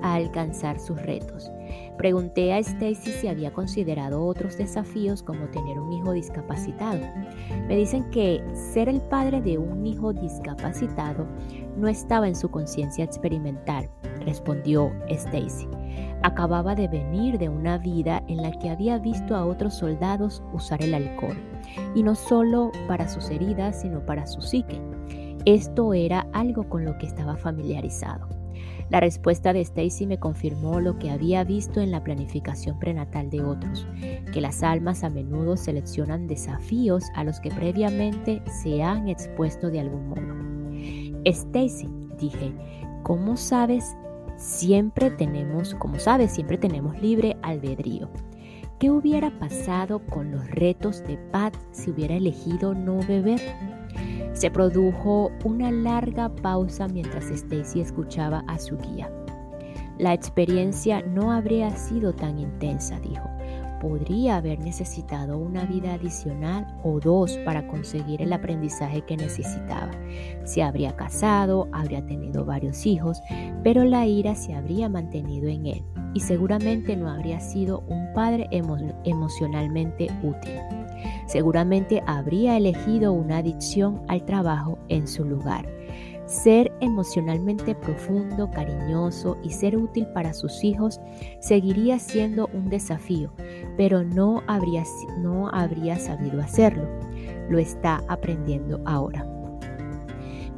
a 0.00 0.14
alcanzar 0.14 0.78
sus 0.78 1.02
retos. 1.02 1.50
Pregunté 1.98 2.52
a 2.52 2.58
Stacy 2.58 3.10
si 3.10 3.26
había 3.26 3.52
considerado 3.52 4.24
otros 4.24 4.56
desafíos 4.56 5.24
como 5.24 5.48
tener 5.48 5.80
un 5.80 5.92
hijo 5.92 6.12
discapacitado. 6.12 7.00
Me 7.66 7.76
dicen 7.76 8.08
que 8.10 8.44
ser 8.54 8.88
el 8.88 9.00
padre 9.00 9.42
de 9.42 9.58
un 9.58 9.84
hijo 9.84 10.12
discapacitado 10.12 11.26
no 11.76 11.88
estaba 11.88 12.28
en 12.28 12.36
su 12.36 12.48
conciencia 12.48 13.04
experimental, 13.04 13.90
respondió 14.24 14.92
Stacy. 15.08 15.66
Acababa 16.22 16.76
de 16.76 16.86
venir 16.86 17.38
de 17.38 17.48
una 17.48 17.76
vida 17.78 18.22
en 18.28 18.42
la 18.42 18.52
que 18.52 18.70
había 18.70 18.98
visto 18.98 19.34
a 19.34 19.44
otros 19.44 19.74
soldados 19.74 20.44
usar 20.52 20.80
el 20.82 20.94
alcohol, 20.94 21.36
y 21.94 22.02
no 22.02 22.14
solo 22.14 22.72
para 22.88 23.08
sus 23.08 23.30
heridas, 23.30 23.80
sino 23.80 24.04
para 24.04 24.26
su 24.26 24.42
psique. 24.42 24.80
Esto 25.44 25.94
era 25.94 26.26
algo 26.32 26.68
con 26.68 26.84
lo 26.84 26.98
que 26.98 27.06
estaba 27.06 27.36
familiarizado. 27.36 28.28
La 28.90 28.98
respuesta 28.98 29.52
de 29.52 29.60
Stacy 29.60 30.06
me 30.06 30.18
confirmó 30.18 30.80
lo 30.80 30.98
que 30.98 31.10
había 31.10 31.44
visto 31.44 31.80
en 31.80 31.92
la 31.92 32.02
planificación 32.02 32.78
prenatal 32.80 33.30
de 33.30 33.42
otros, 33.42 33.86
que 34.32 34.40
las 34.40 34.64
almas 34.64 35.04
a 35.04 35.10
menudo 35.10 35.56
seleccionan 35.56 36.26
desafíos 36.26 37.04
a 37.14 37.22
los 37.22 37.38
que 37.38 37.50
previamente 37.50 38.42
se 38.62 38.82
han 38.82 39.08
expuesto 39.08 39.70
de 39.70 39.80
algún 39.80 40.08
modo. 40.08 41.20
Stacy, 41.24 41.88
dije, 42.18 42.52
¿cómo 43.04 43.36
sabes? 43.36 43.84
Siempre 44.36 45.10
tenemos, 45.10 45.74
como 45.76 46.00
sabes, 46.00 46.32
siempre 46.32 46.58
tenemos 46.58 47.00
libre 47.00 47.36
albedrío. 47.42 48.10
¿Qué 48.80 48.90
hubiera 48.90 49.30
pasado 49.38 49.98
con 50.06 50.30
los 50.30 50.50
retos 50.52 51.04
de 51.04 51.18
Pat 51.30 51.54
si 51.70 51.90
hubiera 51.90 52.14
elegido 52.14 52.72
no 52.72 53.00
beber? 53.06 53.38
Se 54.32 54.50
produjo 54.50 55.30
una 55.44 55.70
larga 55.70 56.34
pausa 56.34 56.88
mientras 56.88 57.26
Stacy 57.26 57.82
escuchaba 57.82 58.42
a 58.48 58.58
su 58.58 58.78
guía. 58.78 59.12
La 59.98 60.14
experiencia 60.14 61.02
no 61.02 61.30
habría 61.30 61.76
sido 61.76 62.14
tan 62.14 62.38
intensa, 62.38 62.98
dijo. 63.00 63.28
Podría 63.82 64.36
haber 64.36 64.58
necesitado 64.60 65.36
una 65.36 65.66
vida 65.66 65.92
adicional 65.92 66.66
o 66.82 67.00
dos 67.00 67.36
para 67.44 67.66
conseguir 67.66 68.22
el 68.22 68.32
aprendizaje 68.32 69.02
que 69.02 69.18
necesitaba. 69.18 69.90
Se 70.44 70.62
habría 70.62 70.96
casado, 70.96 71.68
habría 71.72 72.06
tenido 72.06 72.46
varios 72.46 72.86
hijos, 72.86 73.20
pero 73.62 73.84
la 73.84 74.06
ira 74.06 74.34
se 74.34 74.54
habría 74.54 74.88
mantenido 74.88 75.50
en 75.50 75.66
él 75.66 75.84
y 76.14 76.20
seguramente 76.20 76.96
no 76.96 77.10
habría 77.10 77.40
sido 77.40 77.84
un 77.88 78.12
padre 78.12 78.48
emocionalmente 79.04 80.08
útil 80.22 80.60
seguramente 81.30 82.02
habría 82.06 82.56
elegido 82.56 83.12
una 83.12 83.38
adicción 83.38 84.02
al 84.08 84.24
trabajo 84.24 84.78
en 84.88 85.06
su 85.06 85.24
lugar. 85.24 85.68
Ser 86.26 86.72
emocionalmente 86.80 87.74
profundo, 87.74 88.50
cariñoso 88.50 89.36
y 89.42 89.50
ser 89.50 89.76
útil 89.76 90.06
para 90.08 90.32
sus 90.32 90.62
hijos 90.62 91.00
seguiría 91.40 91.98
siendo 91.98 92.48
un 92.52 92.68
desafío, 92.68 93.32
pero 93.76 94.04
no 94.04 94.42
habría, 94.46 94.84
no 95.18 95.48
habría 95.48 95.98
sabido 95.98 96.40
hacerlo. 96.40 96.88
Lo 97.48 97.58
está 97.58 98.02
aprendiendo 98.08 98.80
ahora. 98.84 99.39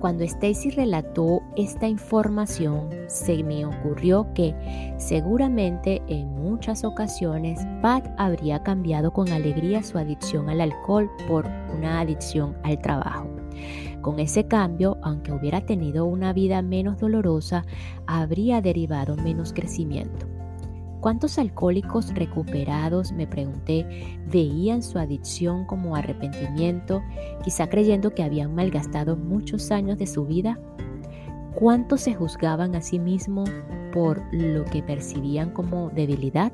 Cuando 0.02 0.24
Stacy 0.24 0.70
relató 0.70 1.44
esta 1.54 1.86
información, 1.86 2.90
se 3.06 3.44
me 3.44 3.64
ocurrió 3.64 4.26
que 4.34 4.52
seguramente 4.98 6.02
en 6.08 6.26
muchas 6.42 6.82
ocasiones 6.82 7.60
Pat 7.82 8.04
habría 8.18 8.64
cambiado 8.64 9.12
con 9.12 9.28
alegría 9.28 9.80
su 9.84 9.98
adicción 9.98 10.50
al 10.50 10.60
alcohol 10.60 11.08
por 11.28 11.46
una 11.72 12.00
adicción 12.00 12.56
al 12.64 12.80
trabajo. 12.80 13.28
Con 14.00 14.18
ese 14.18 14.48
cambio, 14.48 14.98
aunque 15.02 15.30
hubiera 15.30 15.60
tenido 15.60 16.04
una 16.04 16.32
vida 16.32 16.62
menos 16.62 16.98
dolorosa, 16.98 17.64
habría 18.08 18.60
derivado 18.60 19.14
menos 19.14 19.52
crecimiento. 19.52 20.31
¿Cuántos 21.02 21.36
alcohólicos 21.36 22.14
recuperados, 22.14 23.10
me 23.10 23.26
pregunté, 23.26 23.84
veían 24.30 24.84
su 24.84 25.00
adicción 25.00 25.64
como 25.66 25.96
arrepentimiento, 25.96 27.02
quizá 27.42 27.68
creyendo 27.68 28.14
que 28.14 28.22
habían 28.22 28.54
malgastado 28.54 29.16
muchos 29.16 29.72
años 29.72 29.98
de 29.98 30.06
su 30.06 30.24
vida? 30.26 30.60
¿Cuántos 31.56 32.02
se 32.02 32.14
juzgaban 32.14 32.76
a 32.76 32.82
sí 32.82 33.00
mismos 33.00 33.50
por 33.92 34.22
lo 34.32 34.64
que 34.64 34.80
percibían 34.84 35.50
como 35.50 35.90
debilidad? 35.90 36.52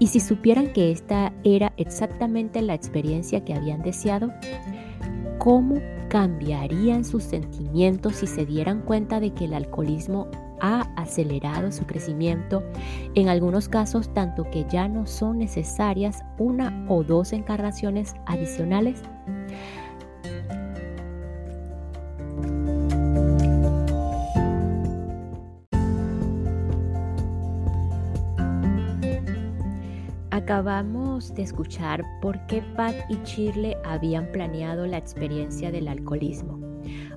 Y 0.00 0.08
si 0.08 0.18
supieran 0.18 0.72
que 0.72 0.90
esta 0.90 1.32
era 1.44 1.72
exactamente 1.76 2.62
la 2.62 2.74
experiencia 2.74 3.44
que 3.44 3.54
habían 3.54 3.82
deseado, 3.82 4.32
¿cómo 5.38 5.76
cambiarían 6.08 7.04
sus 7.04 7.22
sentimientos 7.22 8.16
si 8.16 8.26
se 8.26 8.44
dieran 8.44 8.82
cuenta 8.82 9.20
de 9.20 9.32
que 9.32 9.44
el 9.44 9.54
alcoholismo 9.54 10.26
ha 10.62 10.88
acelerado 10.96 11.70
su 11.72 11.84
crecimiento, 11.84 12.62
en 13.14 13.28
algunos 13.28 13.68
casos 13.68 14.14
tanto 14.14 14.44
que 14.50 14.64
ya 14.70 14.88
no 14.88 15.06
son 15.06 15.38
necesarias 15.38 16.22
una 16.38 16.86
o 16.88 17.02
dos 17.02 17.32
encarnaciones 17.32 18.14
adicionales. 18.26 19.02
Acabamos 30.30 31.34
de 31.34 31.42
escuchar 31.42 32.02
por 32.20 32.46
qué 32.46 32.62
Pat 32.76 32.94
y 33.08 33.16
Shirley 33.24 33.76
habían 33.84 34.26
planeado 34.32 34.86
la 34.86 34.98
experiencia 34.98 35.70
del 35.70 35.88
alcoholismo. 35.88 36.61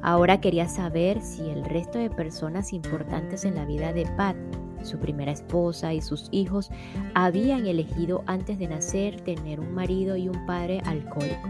Ahora 0.05 0.39
quería 0.39 0.67
saber 0.67 1.19
si 1.19 1.49
el 1.49 1.65
resto 1.65 1.97
de 1.97 2.11
personas 2.11 2.73
importantes 2.73 3.43
en 3.43 3.55
la 3.55 3.65
vida 3.65 3.91
de 3.91 4.05
Pat, 4.15 4.35
su 4.83 4.99
primera 4.99 5.31
esposa 5.31 5.95
y 5.95 6.01
sus 6.01 6.29
hijos, 6.29 6.69
habían 7.15 7.65
elegido 7.65 8.23
antes 8.27 8.59
de 8.59 8.67
nacer 8.67 9.19
tener 9.21 9.59
un 9.59 9.73
marido 9.73 10.15
y 10.15 10.29
un 10.29 10.45
padre 10.45 10.79
alcohólico. 10.85 11.49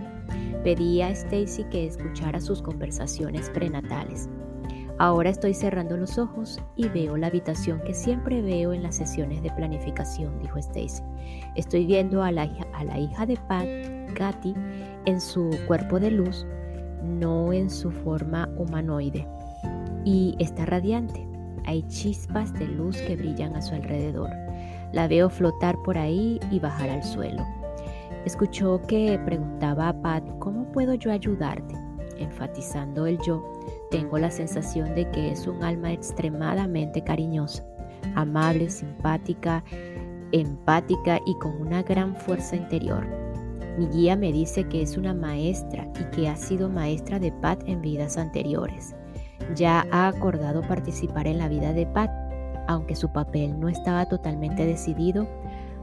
Pedí 0.63 1.01
a 1.01 1.09
Stacy 1.09 1.65
que 1.65 1.85
escuchara 1.85 2.39
sus 2.39 2.61
conversaciones 2.61 3.49
prenatales. 3.49 4.29
Ahora 4.99 5.31
estoy 5.31 5.53
cerrando 5.53 5.97
los 5.97 6.17
ojos 6.17 6.61
y 6.77 6.87
veo 6.87 7.17
la 7.17 7.27
habitación 7.27 7.81
que 7.81 7.93
siempre 7.93 8.41
veo 8.41 8.71
en 8.71 8.83
las 8.83 8.95
sesiones 8.95 9.43
de 9.43 9.51
planificación, 9.51 10.39
dijo 10.39 10.57
Stacy. 10.59 11.03
Estoy 11.55 11.85
viendo 11.85 12.23
a 12.23 12.31
la, 12.31 12.45
hija, 12.45 12.65
a 12.73 12.85
la 12.85 12.99
hija 12.99 13.25
de 13.25 13.35
Pat, 13.35 13.67
Katy, 14.15 14.55
en 15.07 15.19
su 15.19 15.49
cuerpo 15.67 15.99
de 15.99 16.11
luz 16.11 16.47
no 17.05 17.53
en 17.53 17.69
su 17.69 17.91
forma 17.91 18.49
humanoide. 18.57 19.27
Y 20.03 20.35
está 20.39 20.65
radiante. 20.65 21.27
Hay 21.65 21.83
chispas 21.83 22.53
de 22.53 22.67
luz 22.67 22.97
que 23.01 23.15
brillan 23.15 23.55
a 23.55 23.61
su 23.61 23.73
alrededor. 23.73 24.29
La 24.91 25.07
veo 25.07 25.29
flotar 25.29 25.75
por 25.83 25.97
ahí 25.97 26.39
y 26.51 26.59
bajar 26.59 26.89
al 26.89 27.03
suelo. 27.03 27.43
Escuchó 28.25 28.81
que 28.87 29.19
preguntaba 29.25 29.89
a 29.89 30.01
Pat, 30.01 30.23
¿cómo 30.39 30.71
puedo 30.71 30.93
yo 30.95 31.11
ayudarte? 31.11 31.75
Enfatizando 32.17 33.05
el 33.05 33.19
yo, 33.19 33.43
tengo 33.91 34.17
la 34.17 34.31
sensación 34.31 34.95
de 34.95 35.09
que 35.11 35.31
es 35.31 35.47
un 35.47 35.63
alma 35.63 35.91
extremadamente 35.91 37.03
cariñosa, 37.03 37.63
amable, 38.15 38.69
simpática, 38.69 39.63
empática 40.31 41.19
y 41.25 41.35
con 41.35 41.61
una 41.61 41.83
gran 41.83 42.15
fuerza 42.15 42.55
interior. 42.55 43.24
Mi 43.77 43.87
guía 43.87 44.15
me 44.15 44.31
dice 44.31 44.63
que 44.69 44.81
es 44.81 44.97
una 44.97 45.13
maestra 45.13 45.87
y 45.99 46.15
que 46.15 46.29
ha 46.29 46.37
sido 46.37 46.69
maestra 46.69 47.19
de 47.19 47.31
Pat 47.31 47.61
en 47.67 47.81
vidas 47.81 48.17
anteriores. 48.17 48.95
Ya 49.55 49.85
ha 49.91 50.07
acordado 50.07 50.61
participar 50.61 51.27
en 51.27 51.37
la 51.37 51.49
vida 51.49 51.73
de 51.73 51.85
Pat, 51.85 52.09
aunque 52.67 52.95
su 52.95 53.11
papel 53.11 53.59
no 53.59 53.67
estaba 53.67 54.07
totalmente 54.07 54.65
decidido, 54.65 55.27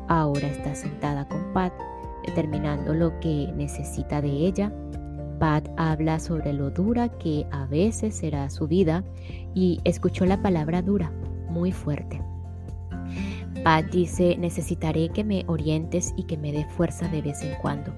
ahora 0.09 0.49
está 0.49 0.75
sentada 0.75 1.29
con 1.29 1.53
Pat, 1.53 1.73
determinando 2.27 2.95
lo 2.95 3.19
que 3.21 3.53
necesita 3.55 4.23
de 4.23 4.31
ella. 4.31 4.73
Pat 5.39 5.69
habla 5.77 6.19
sobre 6.19 6.53
lo 6.53 6.71
dura 6.71 7.09
que 7.09 7.47
a 7.51 7.67
veces 7.67 8.17
será 8.17 8.49
su 8.49 8.69
vida 8.69 9.05
y 9.55 9.81
escuchó 9.85 10.25
la 10.25 10.41
palabra 10.41 10.81
dura 10.81 11.13
muy 11.51 11.73
fuerte. 11.73 12.23
Pat 13.65 13.87
dice, 13.91 14.37
necesitaré 14.39 15.09
que 15.09 15.25
me 15.25 15.45
orientes 15.47 16.13
y 16.17 16.25
que 16.25 16.37
me 16.37 16.53
dé 16.53 16.67
fuerza 16.77 17.09
de 17.09 17.23
vez 17.23 17.43
en 17.43 17.55
cuando. 17.61 17.95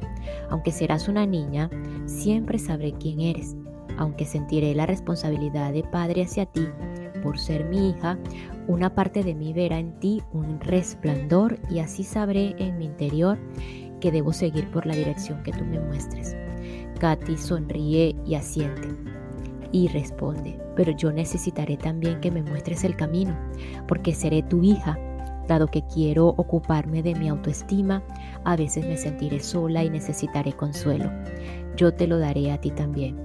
Aunque 0.50 0.72
serás 0.72 1.08
una 1.08 1.26
niña, 1.26 1.70
siempre 2.06 2.58
sabré 2.58 2.92
quién 2.92 3.20
eres. 3.20 3.56
Aunque 3.96 4.24
sentiré 4.24 4.74
la 4.74 4.86
responsabilidad 4.86 5.72
de 5.72 5.84
padre 5.84 6.22
hacia 6.22 6.46
ti 6.46 6.66
por 7.22 7.38
ser 7.38 7.64
mi 7.64 7.90
hija, 7.90 8.18
una 8.68 8.94
parte 8.94 9.24
de 9.24 9.34
mí 9.34 9.52
verá 9.54 9.78
en 9.78 9.98
ti 9.98 10.22
un 10.32 10.60
resplandor 10.60 11.58
y 11.70 11.78
así 11.78 12.04
sabré 12.04 12.54
en 12.58 12.76
mi 12.76 12.84
interior 12.84 13.38
que 14.00 14.12
debo 14.12 14.32
seguir 14.34 14.70
por 14.70 14.84
la 14.84 14.94
dirección 14.94 15.42
que 15.42 15.52
tú 15.52 15.64
me 15.64 15.80
muestres. 15.80 16.36
Katy 17.00 17.38
sonríe 17.38 18.14
y 18.26 18.34
asiente 18.34 18.88
y 19.72 19.88
responde, 19.88 20.60
pero 20.76 20.92
yo 20.92 21.10
necesitaré 21.10 21.76
también 21.76 22.20
que 22.20 22.30
me 22.30 22.42
muestres 22.42 22.84
el 22.84 22.94
camino, 22.94 23.34
porque 23.88 24.14
seré 24.14 24.42
tu 24.42 24.62
hija. 24.62 24.98
Dado 25.46 25.66
que 25.66 25.82
quiero 25.82 26.28
ocuparme 26.28 27.02
de 27.02 27.14
mi 27.14 27.28
autoestima, 27.28 28.02
a 28.44 28.56
veces 28.56 28.86
me 28.86 28.96
sentiré 28.96 29.40
sola 29.40 29.84
y 29.84 29.90
necesitaré 29.90 30.52
consuelo. 30.52 31.10
Yo 31.76 31.92
te 31.92 32.06
lo 32.06 32.18
daré 32.18 32.50
a 32.52 32.60
ti 32.60 32.70
también. 32.70 33.16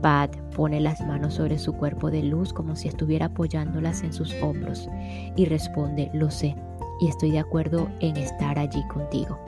Pat 0.00 0.36
pone 0.54 0.80
las 0.80 1.00
manos 1.00 1.34
sobre 1.34 1.58
su 1.58 1.72
cuerpo 1.72 2.10
de 2.10 2.22
luz 2.22 2.52
como 2.52 2.76
si 2.76 2.86
estuviera 2.86 3.26
apoyándolas 3.26 4.02
en 4.02 4.12
sus 4.12 4.32
hombros 4.42 4.88
y 5.34 5.44
responde, 5.46 6.10
lo 6.12 6.30
sé, 6.30 6.54
y 7.00 7.08
estoy 7.08 7.32
de 7.32 7.40
acuerdo 7.40 7.88
en 8.00 8.16
estar 8.16 8.58
allí 8.58 8.86
contigo. 8.86 9.38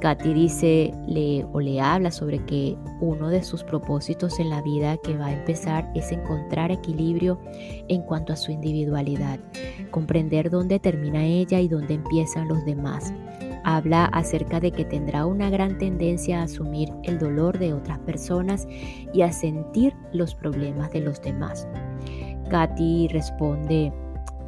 Katy 0.00 0.34
dice 0.34 0.92
le, 1.06 1.44
o 1.52 1.60
le 1.60 1.80
habla 1.80 2.10
sobre 2.10 2.44
que 2.44 2.76
uno 3.00 3.28
de 3.28 3.42
sus 3.42 3.64
propósitos 3.64 4.38
en 4.38 4.50
la 4.50 4.60
vida 4.62 4.96
que 4.98 5.16
va 5.16 5.26
a 5.26 5.32
empezar 5.32 5.90
es 5.94 6.12
encontrar 6.12 6.70
equilibrio 6.70 7.40
en 7.88 8.02
cuanto 8.02 8.32
a 8.32 8.36
su 8.36 8.52
individualidad, 8.52 9.38
comprender 9.90 10.50
dónde 10.50 10.78
termina 10.78 11.24
ella 11.24 11.60
y 11.60 11.68
dónde 11.68 11.94
empiezan 11.94 12.48
los 12.48 12.64
demás. 12.64 13.12
Habla 13.64 14.04
acerca 14.06 14.60
de 14.60 14.72
que 14.72 14.84
tendrá 14.84 15.24
una 15.24 15.48
gran 15.48 15.78
tendencia 15.78 16.40
a 16.40 16.44
asumir 16.44 16.90
el 17.04 17.18
dolor 17.18 17.58
de 17.58 17.72
otras 17.72 17.98
personas 18.00 18.68
y 19.14 19.22
a 19.22 19.32
sentir 19.32 19.94
los 20.12 20.34
problemas 20.34 20.92
de 20.92 21.00
los 21.00 21.22
demás. 21.22 21.66
Katy 22.50 23.08
responde, 23.08 23.90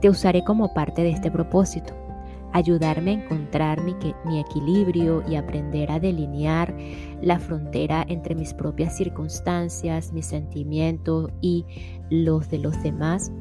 te 0.00 0.10
usaré 0.10 0.44
como 0.44 0.74
parte 0.74 1.02
de 1.02 1.10
este 1.10 1.30
propósito 1.30 2.05
ayudarme 2.52 3.10
a 3.10 3.14
encontrar 3.14 3.82
mi, 3.82 3.94
equilibrio 4.38 5.22
y 5.28 5.36
aprender 5.36 5.90
a 5.90 6.00
delinear 6.00 6.74
la 7.22 7.38
frontera 7.38 8.04
entre 8.08 8.34
mis 8.34 8.54
propias 8.54 8.96
circunstancias, 8.96 10.12
mis 10.12 10.26
sentimientos 10.26 11.30
y 11.40 11.64
los 12.10 12.48
de 12.50 12.58
los 12.58 12.82
demás. 12.82 13.32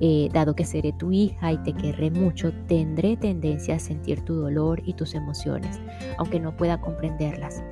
Eh, 0.00 0.28
dado 0.32 0.54
que 0.54 0.64
seré 0.64 0.92
tu 0.92 1.10
hija 1.10 1.52
y 1.52 1.58
te 1.58 1.72
querré 1.72 2.10
mucho, 2.10 2.52
tendré 2.68 3.16
tendencia 3.16 3.76
a 3.76 3.78
sentir 3.80 4.20
tu 4.24 4.34
dolor 4.34 4.80
y 4.84 4.94
tus 4.94 5.14
emociones, 5.14 5.80
aunque 6.18 6.38
no 6.38 6.56
pueda 6.56 6.80
comprenderlas. 6.80 7.64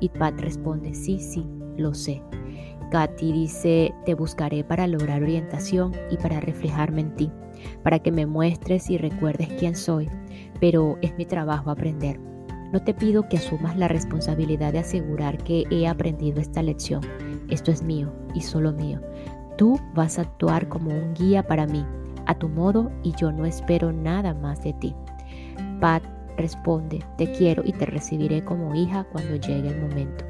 Y 0.00 0.08
Pat 0.08 0.40
responde, 0.40 0.94
sí, 0.94 1.18
sí, 1.18 1.46
lo 1.76 1.92
sé. 1.92 2.22
Katy 2.90 3.32
dice, 3.32 3.92
te 4.06 4.14
buscaré 4.14 4.64
para 4.64 4.86
lograr 4.86 5.22
orientación 5.22 5.92
y 6.10 6.16
para 6.16 6.40
reflejarme 6.40 7.02
en 7.02 7.16
ti, 7.16 7.30
para 7.82 7.98
que 7.98 8.12
me 8.12 8.24
muestres 8.24 8.88
y 8.88 8.96
recuerdes 8.96 9.48
quién 9.58 9.74
soy 9.74 10.08
pero 10.64 10.96
es 11.02 11.14
mi 11.18 11.26
trabajo 11.26 11.70
aprender. 11.70 12.18
No 12.72 12.82
te 12.82 12.94
pido 12.94 13.28
que 13.28 13.36
asumas 13.36 13.76
la 13.76 13.86
responsabilidad 13.86 14.72
de 14.72 14.78
asegurar 14.78 15.36
que 15.44 15.64
he 15.70 15.86
aprendido 15.86 16.40
esta 16.40 16.62
lección. 16.62 17.02
Esto 17.50 17.70
es 17.70 17.82
mío 17.82 18.10
y 18.34 18.40
solo 18.40 18.72
mío. 18.72 18.98
Tú 19.58 19.78
vas 19.94 20.18
a 20.18 20.22
actuar 20.22 20.70
como 20.70 20.88
un 20.88 21.12
guía 21.12 21.42
para 21.42 21.66
mí, 21.66 21.84
a 22.24 22.38
tu 22.38 22.48
modo, 22.48 22.90
y 23.02 23.12
yo 23.12 23.30
no 23.30 23.44
espero 23.44 23.92
nada 23.92 24.32
más 24.32 24.64
de 24.64 24.72
ti. 24.72 24.94
Pat 25.82 26.02
responde, 26.38 27.00
te 27.18 27.30
quiero 27.30 27.62
y 27.62 27.74
te 27.74 27.84
recibiré 27.84 28.42
como 28.42 28.74
hija 28.74 29.04
cuando 29.12 29.36
llegue 29.36 29.68
el 29.68 29.82
momento. 29.82 30.24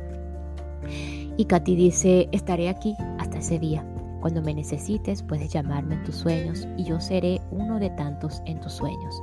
Y 1.36 1.44
Katy 1.44 1.76
dice, 1.76 2.28
estaré 2.32 2.68
aquí 2.68 2.96
hasta 3.20 3.38
ese 3.38 3.60
día. 3.60 3.86
Cuando 4.24 4.40
me 4.40 4.54
necesites 4.54 5.22
puedes 5.22 5.52
llamarme 5.52 5.96
en 5.96 6.04
tus 6.04 6.14
sueños 6.14 6.66
y 6.78 6.84
yo 6.84 6.98
seré 6.98 7.42
uno 7.50 7.78
de 7.78 7.90
tantos 7.90 8.40
en 8.46 8.58
tus 8.58 8.72
sueños. 8.72 9.22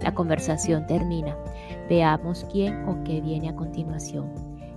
La 0.00 0.14
conversación 0.14 0.86
termina. 0.86 1.36
Veamos 1.90 2.46
quién 2.50 2.88
o 2.88 3.04
qué 3.04 3.20
viene 3.20 3.50
a 3.50 3.54
continuación. 3.54 4.32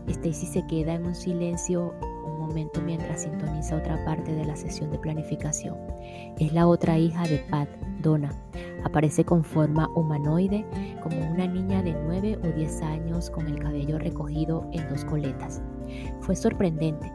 Stacy 0.07 0.45
se 0.45 0.67
queda 0.67 0.95
en 0.95 1.05
un 1.05 1.15
silencio 1.15 1.93
un 2.25 2.37
momento 2.37 2.81
mientras 2.81 3.21
sintoniza 3.21 3.77
otra 3.77 4.03
parte 4.03 4.33
de 4.33 4.43
la 4.43 4.57
sesión 4.57 4.91
de 4.91 4.99
planificación. 4.99 5.77
Es 6.37 6.51
la 6.51 6.67
otra 6.67 6.97
hija 6.97 7.23
de 7.23 7.37
Pat, 7.49 7.69
Donna. 8.01 8.33
Aparece 8.83 9.23
con 9.23 9.41
forma 9.41 9.87
humanoide, 9.95 10.65
como 11.01 11.15
una 11.31 11.47
niña 11.47 11.81
de 11.81 11.93
9 11.93 12.39
o 12.43 12.47
10 12.57 12.81
años 12.81 13.29
con 13.29 13.47
el 13.47 13.57
cabello 13.57 13.97
recogido 13.99 14.67
en 14.73 14.89
dos 14.89 15.05
coletas. 15.05 15.61
Fue 16.19 16.35
sorprendente 16.35 17.09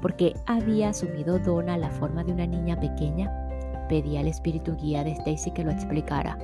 porque 0.00 0.34
había 0.46 0.90
asumido 0.90 1.38
Donna 1.38 1.76
la 1.76 1.90
forma 1.90 2.24
de 2.24 2.32
una 2.32 2.46
niña 2.46 2.78
pequeña. 2.78 3.30
Pedí 3.88 4.16
al 4.16 4.28
espíritu 4.28 4.76
guía 4.76 5.04
de 5.04 5.12
Stacy 5.12 5.50
que 5.50 5.64
lo 5.64 5.70
explicara. 5.70 6.38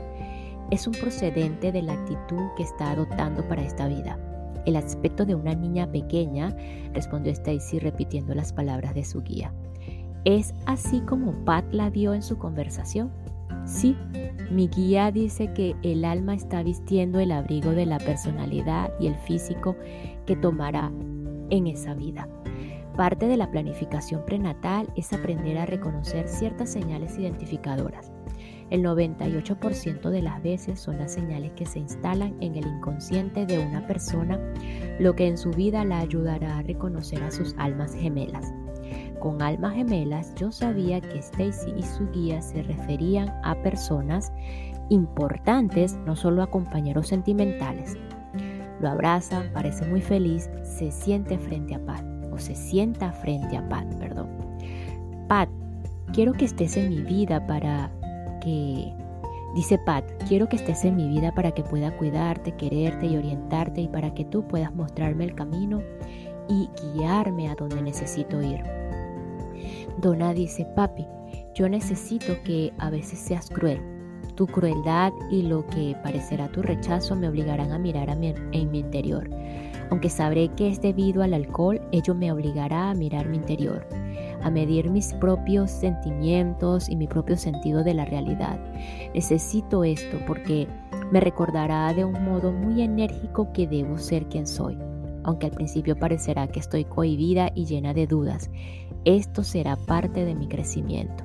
Es 0.70 0.86
un 0.86 0.94
procedente 0.94 1.72
de 1.72 1.82
la 1.82 1.92
actitud 1.92 2.42
que 2.56 2.62
está 2.62 2.92
adoptando 2.92 3.46
para 3.48 3.62
esta 3.62 3.86
vida. 3.86 4.18
El 4.66 4.76
aspecto 4.76 5.26
de 5.26 5.34
una 5.34 5.54
niña 5.54 5.90
pequeña, 5.90 6.56
respondió 6.94 7.32
Stacy 7.32 7.78
repitiendo 7.78 8.34
las 8.34 8.52
palabras 8.52 8.94
de 8.94 9.04
su 9.04 9.22
guía. 9.22 9.52
¿Es 10.24 10.54
así 10.64 11.00
como 11.00 11.32
Pat 11.44 11.64
la 11.70 11.90
vio 11.90 12.14
en 12.14 12.22
su 12.22 12.38
conversación? 12.38 13.10
Sí, 13.66 13.94
mi 14.50 14.68
guía 14.68 15.10
dice 15.10 15.52
que 15.52 15.76
el 15.82 16.04
alma 16.04 16.34
está 16.34 16.62
vistiendo 16.62 17.20
el 17.20 17.30
abrigo 17.30 17.70
de 17.70 17.86
la 17.86 17.98
personalidad 17.98 18.92
y 18.98 19.06
el 19.06 19.16
físico 19.16 19.76
que 20.26 20.36
tomará 20.36 20.90
en 21.50 21.66
esa 21.66 21.94
vida. 21.94 22.28
Parte 22.96 23.26
de 23.26 23.36
la 23.36 23.50
planificación 23.50 24.24
prenatal 24.24 24.88
es 24.94 25.12
aprender 25.12 25.58
a 25.58 25.66
reconocer 25.66 26.28
ciertas 26.28 26.70
señales 26.70 27.18
identificadoras. 27.18 28.12
El 28.70 28.84
98% 28.84 30.10
de 30.10 30.22
las 30.22 30.40
veces 30.42 30.78
son 30.78 30.98
las 30.98 31.12
señales 31.12 31.52
que 31.52 31.66
se 31.66 31.80
instalan 31.80 32.36
en 32.40 32.54
el 32.54 32.66
inconsciente 32.66 33.46
de 33.46 33.58
una 33.58 33.84
persona, 33.88 34.38
lo 35.00 35.14
que 35.16 35.26
en 35.26 35.36
su 35.36 35.50
vida 35.50 35.84
la 35.84 35.98
ayudará 35.98 36.58
a 36.58 36.62
reconocer 36.62 37.22
a 37.24 37.32
sus 37.32 37.54
almas 37.58 37.94
gemelas. 37.94 38.52
Con 39.18 39.42
almas 39.42 39.74
gemelas 39.74 40.32
yo 40.36 40.52
sabía 40.52 41.00
que 41.00 41.18
Stacy 41.18 41.72
y 41.76 41.82
su 41.82 42.08
guía 42.12 42.40
se 42.42 42.62
referían 42.62 43.28
a 43.42 43.56
personas 43.56 44.32
importantes, 44.88 45.96
no 46.06 46.14
solo 46.14 46.42
a 46.42 46.50
compañeros 46.50 47.08
sentimentales. 47.08 47.96
Lo 48.80 48.88
abraza, 48.88 49.42
parece 49.52 49.84
muy 49.86 50.00
feliz, 50.00 50.48
se 50.62 50.92
siente 50.92 51.38
frente 51.38 51.74
a 51.74 51.84
Se 52.38 52.54
sienta 52.54 53.12
frente 53.12 53.56
a 53.56 53.68
Pat, 53.68 53.86
perdón. 53.96 54.28
Pat, 55.28 55.48
quiero 56.12 56.32
que 56.32 56.44
estés 56.44 56.76
en 56.76 56.90
mi 56.90 57.00
vida 57.02 57.46
para 57.46 57.90
que... 58.40 58.92
Dice 59.54 59.78
Pat, 59.78 60.04
quiero 60.28 60.48
que 60.48 60.56
estés 60.56 60.84
en 60.84 60.96
mi 60.96 61.08
vida 61.08 61.32
para 61.32 61.52
que 61.52 61.62
pueda 61.62 61.96
cuidarte, 61.96 62.52
quererte 62.56 63.06
y 63.06 63.16
orientarte 63.16 63.82
y 63.82 63.88
para 63.88 64.12
que 64.12 64.24
tú 64.24 64.46
puedas 64.48 64.74
mostrarme 64.74 65.24
el 65.24 65.34
camino 65.36 65.80
y 66.48 66.68
guiarme 66.92 67.48
a 67.48 67.54
donde 67.54 67.80
necesito 67.80 68.42
ir. 68.42 68.60
Donna 69.98 70.34
dice, 70.34 70.66
papi, 70.74 71.06
yo 71.54 71.68
necesito 71.68 72.42
que 72.42 72.72
a 72.78 72.90
veces 72.90 73.18
seas 73.18 73.48
cruel. 73.48 73.80
Tu 74.34 74.46
crueldad 74.46 75.12
y 75.30 75.42
lo 75.42 75.64
que 75.68 75.96
parecerá 76.02 76.48
tu 76.48 76.60
rechazo 76.60 77.14
me 77.14 77.28
obligarán 77.28 77.70
a 77.70 77.78
mirar 77.78 78.10
a 78.10 78.14
en 78.14 78.70
mi 78.70 78.80
interior. 78.80 79.30
Aunque 79.90 80.08
sabré 80.08 80.48
que 80.48 80.68
es 80.68 80.80
debido 80.80 81.22
al 81.22 81.34
alcohol, 81.34 81.80
ello 81.92 82.14
me 82.14 82.32
obligará 82.32 82.90
a 82.90 82.94
mirar 82.94 83.28
mi 83.28 83.36
interior, 83.36 83.86
a 84.42 84.50
medir 84.50 84.90
mis 84.90 85.12
propios 85.14 85.70
sentimientos 85.70 86.88
y 86.88 86.96
mi 86.96 87.06
propio 87.06 87.36
sentido 87.36 87.84
de 87.84 87.94
la 87.94 88.04
realidad. 88.04 88.58
Necesito 89.14 89.84
esto 89.84 90.18
porque 90.26 90.68
me 91.12 91.20
recordará 91.20 91.92
de 91.92 92.04
un 92.04 92.24
modo 92.24 92.52
muy 92.52 92.82
enérgico 92.82 93.52
que 93.52 93.66
debo 93.66 93.98
ser 93.98 94.26
quien 94.28 94.46
soy. 94.46 94.78
Aunque 95.22 95.46
al 95.46 95.52
principio 95.52 95.96
parecerá 95.98 96.48
que 96.48 96.60
estoy 96.60 96.84
cohibida 96.84 97.50
y 97.54 97.66
llena 97.66 97.94
de 97.94 98.06
dudas, 98.06 98.50
esto 99.04 99.42
será 99.42 99.76
parte 99.76 100.24
de 100.24 100.34
mi 100.34 100.48
crecimiento. 100.48 101.24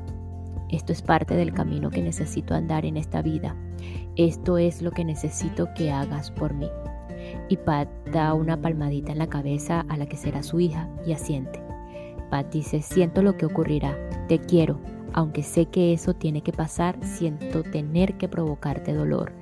Esto 0.70 0.94
es 0.94 1.02
parte 1.02 1.36
del 1.36 1.54
camino 1.54 1.90
que 1.90 2.02
necesito 2.02 2.54
andar 2.54 2.86
en 2.86 2.98
esta 2.98 3.22
vida. 3.22 3.56
Esto 4.16 4.58
es 4.58 4.82
lo 4.82 4.92
que 4.92 5.04
necesito 5.04 5.68
que 5.76 5.92
hagas 5.92 6.30
por 6.32 6.54
mí 6.54 6.70
y 7.50 7.58
Pat 7.58 7.90
da 8.14 8.34
una 8.34 8.62
palmadita 8.62 9.12
en 9.12 9.18
la 9.18 9.28
cabeza 9.28 9.82
a 9.90 9.98
la 9.98 10.06
que 10.06 10.16
será 10.16 10.44
su 10.44 10.60
hija 10.60 10.88
y 11.06 11.14
asiente. 11.14 11.62
Pat 12.30 12.52
dice, 12.54 12.82
siento 12.82 13.24
lo 13.24 13.36
que 13.36 13.48
ocurrirá, 13.48 13.98
te 14.28 14.40
quiero, 14.40 14.80
aunque 15.14 15.42
sé 15.42 15.66
que 15.66 15.92
eso 15.92 16.14
tiene 16.14 16.42
que 16.42 16.54
pasar, 16.54 16.98
siento 17.02 17.64
tener 17.64 18.18
que 18.18 18.30
provocarte 18.30 18.94
dolor. 18.94 19.34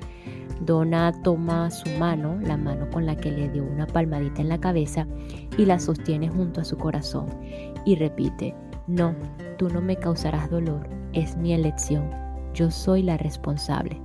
Donna 0.62 1.12
toma 1.22 1.70
su 1.70 1.90
mano, 2.00 2.40
la 2.42 2.58
mano 2.58 2.90
con 2.90 3.06
la 3.06 3.16
que 3.16 3.30
le 3.32 3.50
dio 3.50 3.64
una 3.64 3.86
palmadita 3.86 4.42
en 4.42 4.50
la 4.50 4.60
cabeza, 4.60 5.06
y 5.58 5.66
la 5.66 5.78
sostiene 5.78 6.30
junto 6.30 6.62
a 6.62 6.66
su 6.66 6.78
corazón 6.78 7.28
y 7.86 7.96
repite, 7.96 8.56
no, 8.88 9.14
tú 9.58 9.70
no 9.70 9.82
me 9.82 9.98
causarás 9.98 10.50
dolor, 10.50 10.88
es 11.14 11.36
mi 11.36 11.54
elección, 11.54 12.10
yo 12.54 12.72
soy 12.72 13.04
la 13.04 13.18
responsable. 13.18 14.02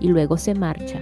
y 0.00 0.08
luego 0.08 0.36
se 0.36 0.52
marcha. 0.54 1.00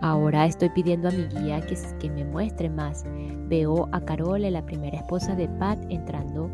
Ahora 0.00 0.46
estoy 0.46 0.70
pidiendo 0.70 1.08
a 1.08 1.12
mi 1.12 1.24
guía 1.26 1.60
que, 1.60 1.76
que 1.98 2.10
me 2.10 2.24
muestre 2.24 2.70
más. 2.70 3.04
Veo 3.48 3.88
a 3.92 4.00
Carole, 4.00 4.50
la 4.50 4.64
primera 4.64 4.98
esposa 4.98 5.34
de 5.34 5.48
Pat, 5.48 5.78
entrando. 5.90 6.50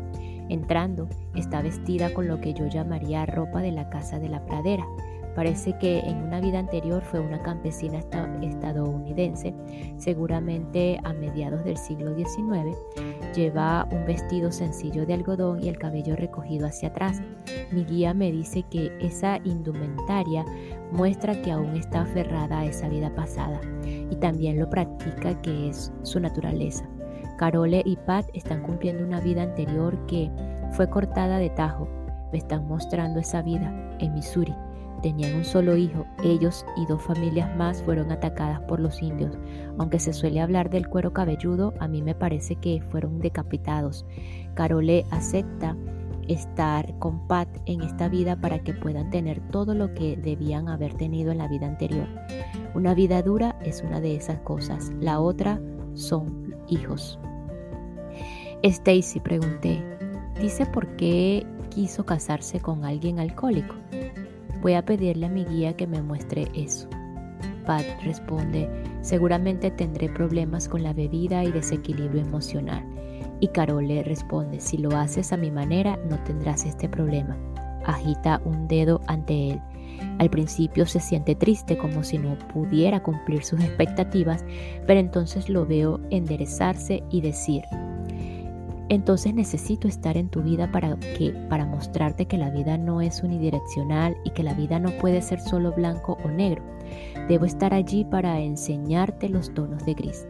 Entrando, 0.49 1.07
está 1.35 1.61
vestida 1.61 2.13
con 2.13 2.27
lo 2.27 2.39
que 2.39 2.53
yo 2.53 2.67
llamaría 2.67 3.25
ropa 3.25 3.61
de 3.61 3.71
la 3.71 3.89
casa 3.89 4.19
de 4.19 4.29
la 4.29 4.45
pradera. 4.45 4.85
Parece 5.37 5.77
que 5.77 5.99
en 5.99 6.17
una 6.17 6.41
vida 6.41 6.57
anterior 6.57 7.03
fue 7.03 7.19
una 7.19 7.43
campesina 7.43 7.99
estadounidense, 8.41 9.53
seguramente 9.97 10.99
a 11.03 11.13
mediados 11.13 11.63
del 11.63 11.77
siglo 11.77 12.15
XIX. 12.15 12.75
Lleva 13.35 13.87
un 13.91 14.05
vestido 14.05 14.51
sencillo 14.51 15.05
de 15.05 15.13
algodón 15.13 15.63
y 15.63 15.69
el 15.69 15.77
cabello 15.77 16.15
recogido 16.15 16.67
hacia 16.67 16.89
atrás. 16.89 17.21
Mi 17.71 17.83
guía 17.83 18.13
me 18.13 18.31
dice 18.31 18.63
que 18.63 18.91
esa 18.99 19.37
indumentaria 19.43 20.45
muestra 20.91 21.41
que 21.41 21.51
aún 21.51 21.75
está 21.75 22.01
aferrada 22.01 22.59
a 22.59 22.65
esa 22.65 22.89
vida 22.89 23.13
pasada 23.13 23.59
y 23.85 24.15
también 24.15 24.59
lo 24.59 24.69
practica 24.69 25.39
que 25.41 25.69
es 25.69 25.91
su 26.03 26.19
naturaleza. 26.19 26.87
Carole 27.37 27.83
y 27.85 27.95
Pat 27.97 28.25
están 28.33 28.63
cumpliendo 28.63 29.03
una 29.03 29.21
vida 29.21 29.43
anterior 29.43 29.97
que 30.07 30.31
fue 30.71 30.89
cortada 30.89 31.37
de 31.37 31.51
tajo. 31.51 31.87
Me 32.31 32.39
están 32.39 32.67
mostrando 32.67 33.19
esa 33.19 33.41
vida 33.41 33.71
en 33.99 34.13
Missouri 34.13 34.55
Tenían 35.01 35.35
un 35.35 35.45
solo 35.45 35.77
hijo, 35.77 36.05
ellos 36.23 36.65
y 36.75 36.85
dos 36.87 37.01
familias 37.03 37.55
más 37.55 37.83
fueron 37.83 38.11
atacadas 38.11 38.59
por 38.61 38.79
los 38.79 39.01
indios. 39.01 39.37
Aunque 39.77 39.99
se 39.99 40.13
suele 40.13 40.41
hablar 40.41 40.69
del 40.69 40.87
cuero 40.87 41.13
cabelludo, 41.13 41.73
a 41.79 41.87
mí 41.87 42.01
me 42.01 42.15
parece 42.15 42.55
que 42.55 42.81
fueron 42.89 43.19
decapitados. 43.19 44.05
Carole 44.55 45.05
acepta 45.11 45.75
estar 46.27 46.97
con 46.99 47.27
Pat 47.27 47.47
en 47.65 47.81
esta 47.81 48.09
vida 48.09 48.35
para 48.35 48.59
que 48.59 48.73
puedan 48.73 49.09
tener 49.09 49.39
todo 49.51 49.73
lo 49.73 49.93
que 49.93 50.17
debían 50.17 50.67
haber 50.67 50.93
tenido 50.93 51.31
en 51.31 51.37
la 51.37 51.47
vida 51.47 51.67
anterior. 51.67 52.07
Una 52.73 52.93
vida 52.93 53.21
dura 53.21 53.57
es 53.63 53.81
una 53.81 54.01
de 54.01 54.15
esas 54.15 54.39
cosas, 54.39 54.91
la 54.99 55.19
otra 55.19 55.61
son 55.93 56.55
hijos. 56.67 57.19
Stacy 58.63 59.19
pregunté, 59.19 59.83
¿dice 60.41 60.65
por 60.65 60.87
qué 60.95 61.45
quiso 61.69 62.05
casarse 62.05 62.59
con 62.59 62.85
alguien 62.85 63.19
alcohólico? 63.19 63.75
Voy 64.61 64.73
a 64.73 64.83
pedirle 64.83 65.27
a 65.27 65.29
mi 65.29 65.45
guía 65.45 65.75
que 65.75 65.87
me 65.87 66.01
muestre 66.01 66.47
eso. 66.53 66.87
Pat 67.65 67.85
responde, 68.03 68.69
seguramente 69.01 69.71
tendré 69.71 70.09
problemas 70.09 70.67
con 70.67 70.83
la 70.83 70.93
bebida 70.93 71.43
y 71.43 71.51
desequilibrio 71.51 72.21
emocional. 72.21 72.83
Y 73.39 73.49
Carol 73.49 73.87
le 73.87 74.03
responde, 74.03 74.59
si 74.59 74.77
lo 74.77 74.95
haces 74.97 75.31
a 75.31 75.37
mi 75.37 75.51
manera 75.51 75.99
no 76.09 76.17
tendrás 76.23 76.65
este 76.65 76.89
problema. 76.89 77.37
Agita 77.85 78.41
un 78.45 78.67
dedo 78.67 79.01
ante 79.07 79.51
él. 79.51 79.61
Al 80.19 80.29
principio 80.29 80.85
se 80.85 80.99
siente 80.99 81.35
triste 81.35 81.77
como 81.77 82.03
si 82.03 82.17
no 82.17 82.37
pudiera 82.53 83.03
cumplir 83.03 83.43
sus 83.43 83.59
expectativas, 83.59 84.43
pero 84.85 84.99
entonces 84.99 85.49
lo 85.49 85.65
veo 85.65 85.99
enderezarse 86.09 87.03
y 87.11 87.21
decir, 87.21 87.63
entonces 88.89 89.33
necesito 89.33 89.87
estar 89.87 90.17
en 90.17 90.29
tu 90.29 90.41
vida 90.41 90.71
para 90.71 90.97
que 90.97 91.31
para 91.49 91.65
mostrarte 91.65 92.25
que 92.25 92.37
la 92.37 92.49
vida 92.49 92.77
no 92.77 93.01
es 93.01 93.21
unidireccional 93.21 94.17
y 94.23 94.31
que 94.31 94.43
la 94.43 94.53
vida 94.53 94.79
no 94.79 94.91
puede 94.91 95.21
ser 95.21 95.39
solo 95.39 95.73
blanco 95.73 96.17
o 96.23 96.29
negro. 96.29 96.63
Debo 97.27 97.45
estar 97.45 97.73
allí 97.73 98.05
para 98.05 98.39
enseñarte 98.39 99.29
los 99.29 99.53
tonos 99.53 99.85
de 99.85 99.93
gris. 99.93 100.25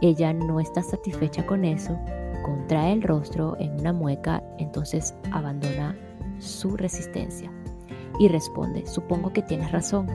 Ella 0.00 0.32
no 0.32 0.60
está 0.60 0.82
satisfecha 0.82 1.44
con 1.44 1.64
eso, 1.64 1.98
contrae 2.42 2.92
el 2.92 3.02
rostro 3.02 3.56
en 3.58 3.78
una 3.78 3.92
mueca, 3.92 4.42
entonces 4.58 5.14
abandona 5.30 5.94
su 6.38 6.76
resistencia 6.76 7.52
y 8.18 8.28
responde, 8.28 8.86
supongo 8.86 9.32
que 9.32 9.42
tienes 9.42 9.72
razón, 9.72 10.06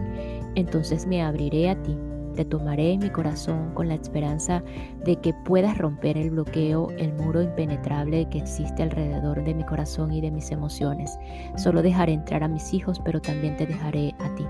entonces 0.56 1.06
me 1.06 1.22
abriré 1.22 1.70
a 1.70 1.82
ti 1.82 1.96
te 2.36 2.46
tomaré 2.46 2.94
en 2.94 3.00
mi 3.00 3.10
corazón 3.10 3.72
con 3.74 3.88
la 3.88 3.96
esperanza 3.96 4.64
de 5.04 5.16
que 5.16 5.34
puedas 5.46 5.78
romper 5.78 6.18
el 6.18 6.32
bloqueo, 6.32 6.90
el 6.98 7.14
muro 7.14 7.42
impenetrable 7.42 8.28
que 8.30 8.40
existe 8.40 8.84
alrededor 8.84 9.44
de 9.44 9.54
mi 9.54 9.64
corazón 9.64 10.12
y 10.12 10.22
de 10.22 10.32
mis 10.32 10.52
emociones. 10.52 11.18
Solo 11.56 11.82
dejaré 11.82 12.14
entrar 12.14 12.44
a 12.44 12.48
mis 12.48 12.74
hijos, 12.74 13.02
pero 13.04 13.22
también 13.22 13.56
te 13.56 13.66
dejaré 13.66 14.14
a 14.20 14.36
ti. 14.36 14.46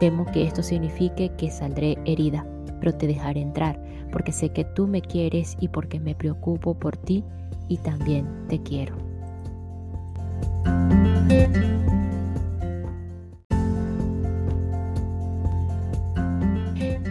Temo 0.00 0.24
que 0.26 0.44
esto 0.44 0.62
signifique 0.62 1.30
que 1.36 1.50
saldré 1.50 1.98
herida, 2.06 2.46
pero 2.80 2.92
te 2.92 3.06
dejaré 3.06 3.40
entrar, 3.40 3.80
porque 4.10 4.32
sé 4.32 4.48
que 4.50 4.64
tú 4.64 4.86
me 4.86 5.02
quieres 5.02 5.56
y 5.60 5.68
porque 5.68 6.00
me 6.00 6.14
preocupo 6.14 6.74
por 6.74 6.96
ti 6.96 7.22
y 7.68 7.76
también 7.78 8.26
te 8.48 8.60
quiero. 8.62 8.96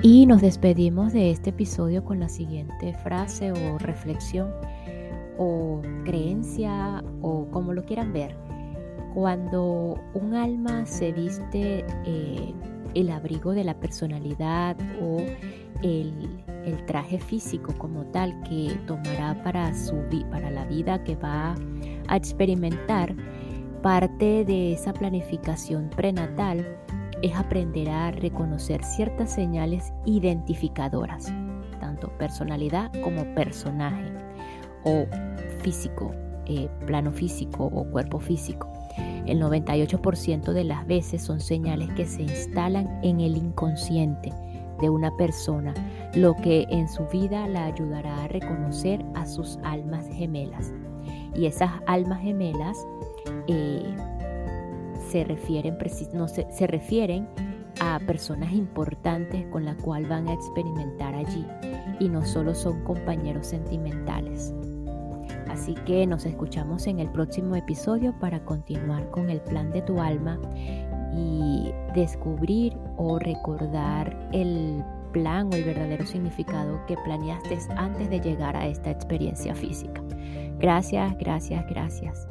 Y 0.01 0.25
nos 0.27 0.41
despedimos 0.41 1.11
de 1.11 1.29
este 1.29 1.49
episodio 1.49 2.05
con 2.05 2.21
la 2.21 2.29
siguiente 2.29 2.93
frase 3.03 3.51
o 3.51 3.77
reflexión 3.79 4.49
o 5.37 5.81
creencia 6.05 7.03
o 7.21 7.47
como 7.51 7.73
lo 7.73 7.83
quieran 7.83 8.13
ver. 8.13 8.33
Cuando 9.13 9.99
un 10.13 10.35
alma 10.35 10.85
se 10.85 11.11
viste 11.11 11.85
eh, 12.05 12.53
el 12.93 13.09
abrigo 13.09 13.51
de 13.51 13.65
la 13.65 13.77
personalidad 13.77 14.77
o 15.01 15.17
el, 15.83 16.43
traje 16.85 17.19
físico 17.19 17.73
como 17.77 18.05
tal 18.05 18.41
que 18.43 18.77
tomará 18.85 19.41
para, 19.43 19.73
su, 19.73 19.95
para 20.29 20.51
la 20.51 20.65
vida 20.65 21.03
que 21.03 21.15
va 21.15 21.55
a 22.07 22.15
experimentar, 22.15 23.15
parte 23.81 24.45
de 24.45 24.73
esa 24.73 24.93
planificación 24.93 25.89
prenatal 25.89 26.79
es 27.21 27.35
aprender 27.35 27.89
a 27.89 28.11
reconocer 28.11 28.83
ciertas 28.83 29.31
señales 29.31 29.93
identificadoras, 30.05 31.31
tanto 31.79 32.09
personalidad 32.17 32.91
como 33.03 33.23
personaje, 33.35 34.11
o 34.83 35.05
físico, 35.61 36.11
eh, 36.45 36.69
plano 36.85 37.11
físico 37.11 37.65
o 37.65 37.83
cuerpo 37.91 38.19
físico. 38.19 38.71
El 39.25 39.41
98% 39.41 40.53
de 40.53 40.63
las 40.63 40.87
veces 40.87 41.21
son 41.21 41.39
señales 41.39 41.89
que 41.93 42.05
se 42.05 42.23
instalan 42.23 42.99
en 43.03 43.19
el 43.19 43.37
inconsciente 43.37 44.33
de 44.81 44.89
una 44.89 45.15
persona, 45.17 45.73
lo 46.15 46.35
que 46.35 46.65
en 46.69 46.87
su 46.87 47.05
vida 47.07 47.47
la 47.47 47.65
ayudará 47.65 48.23
a 48.23 48.27
reconocer 48.27 49.05
a 49.15 49.25
sus 49.25 49.59
almas 49.63 50.07
gemelas. 50.07 50.73
Y 51.35 51.45
esas 51.45 51.71
almas 51.85 52.21
gemelas 52.21 52.77
eh, 53.47 53.83
se 55.09 55.23
refieren, 55.23 55.77
no, 56.13 56.27
se, 56.27 56.47
se 56.51 56.67
refieren 56.67 57.27
a 57.81 57.99
personas 57.99 58.51
importantes 58.53 59.45
con 59.47 59.65
la 59.65 59.75
cual 59.77 60.05
van 60.05 60.27
a 60.27 60.33
experimentar 60.33 61.15
allí 61.15 61.45
y 61.99 62.09
no 62.09 62.25
solo 62.25 62.53
son 62.53 62.83
compañeros 62.83 63.47
sentimentales. 63.47 64.53
Así 65.49 65.73
que 65.85 66.05
nos 66.05 66.25
escuchamos 66.25 66.87
en 66.87 66.99
el 66.99 67.09
próximo 67.09 67.55
episodio 67.55 68.13
para 68.19 68.43
continuar 68.45 69.09
con 69.09 69.29
el 69.29 69.41
plan 69.41 69.71
de 69.71 69.81
tu 69.81 69.99
alma 69.99 70.39
y 71.13 71.71
descubrir 71.95 72.77
o 72.97 73.17
recordar 73.17 74.29
el 74.31 74.83
plan 75.11 75.49
o 75.51 75.55
el 75.55 75.63
verdadero 75.63 76.05
significado 76.05 76.79
que 76.85 76.95
planeaste 76.97 77.57
antes 77.75 78.09
de 78.09 78.19
llegar 78.19 78.55
a 78.55 78.67
esta 78.67 78.91
experiencia 78.91 79.55
física. 79.55 80.01
Gracias, 80.59 81.17
gracias, 81.17 81.65
gracias. 81.67 82.27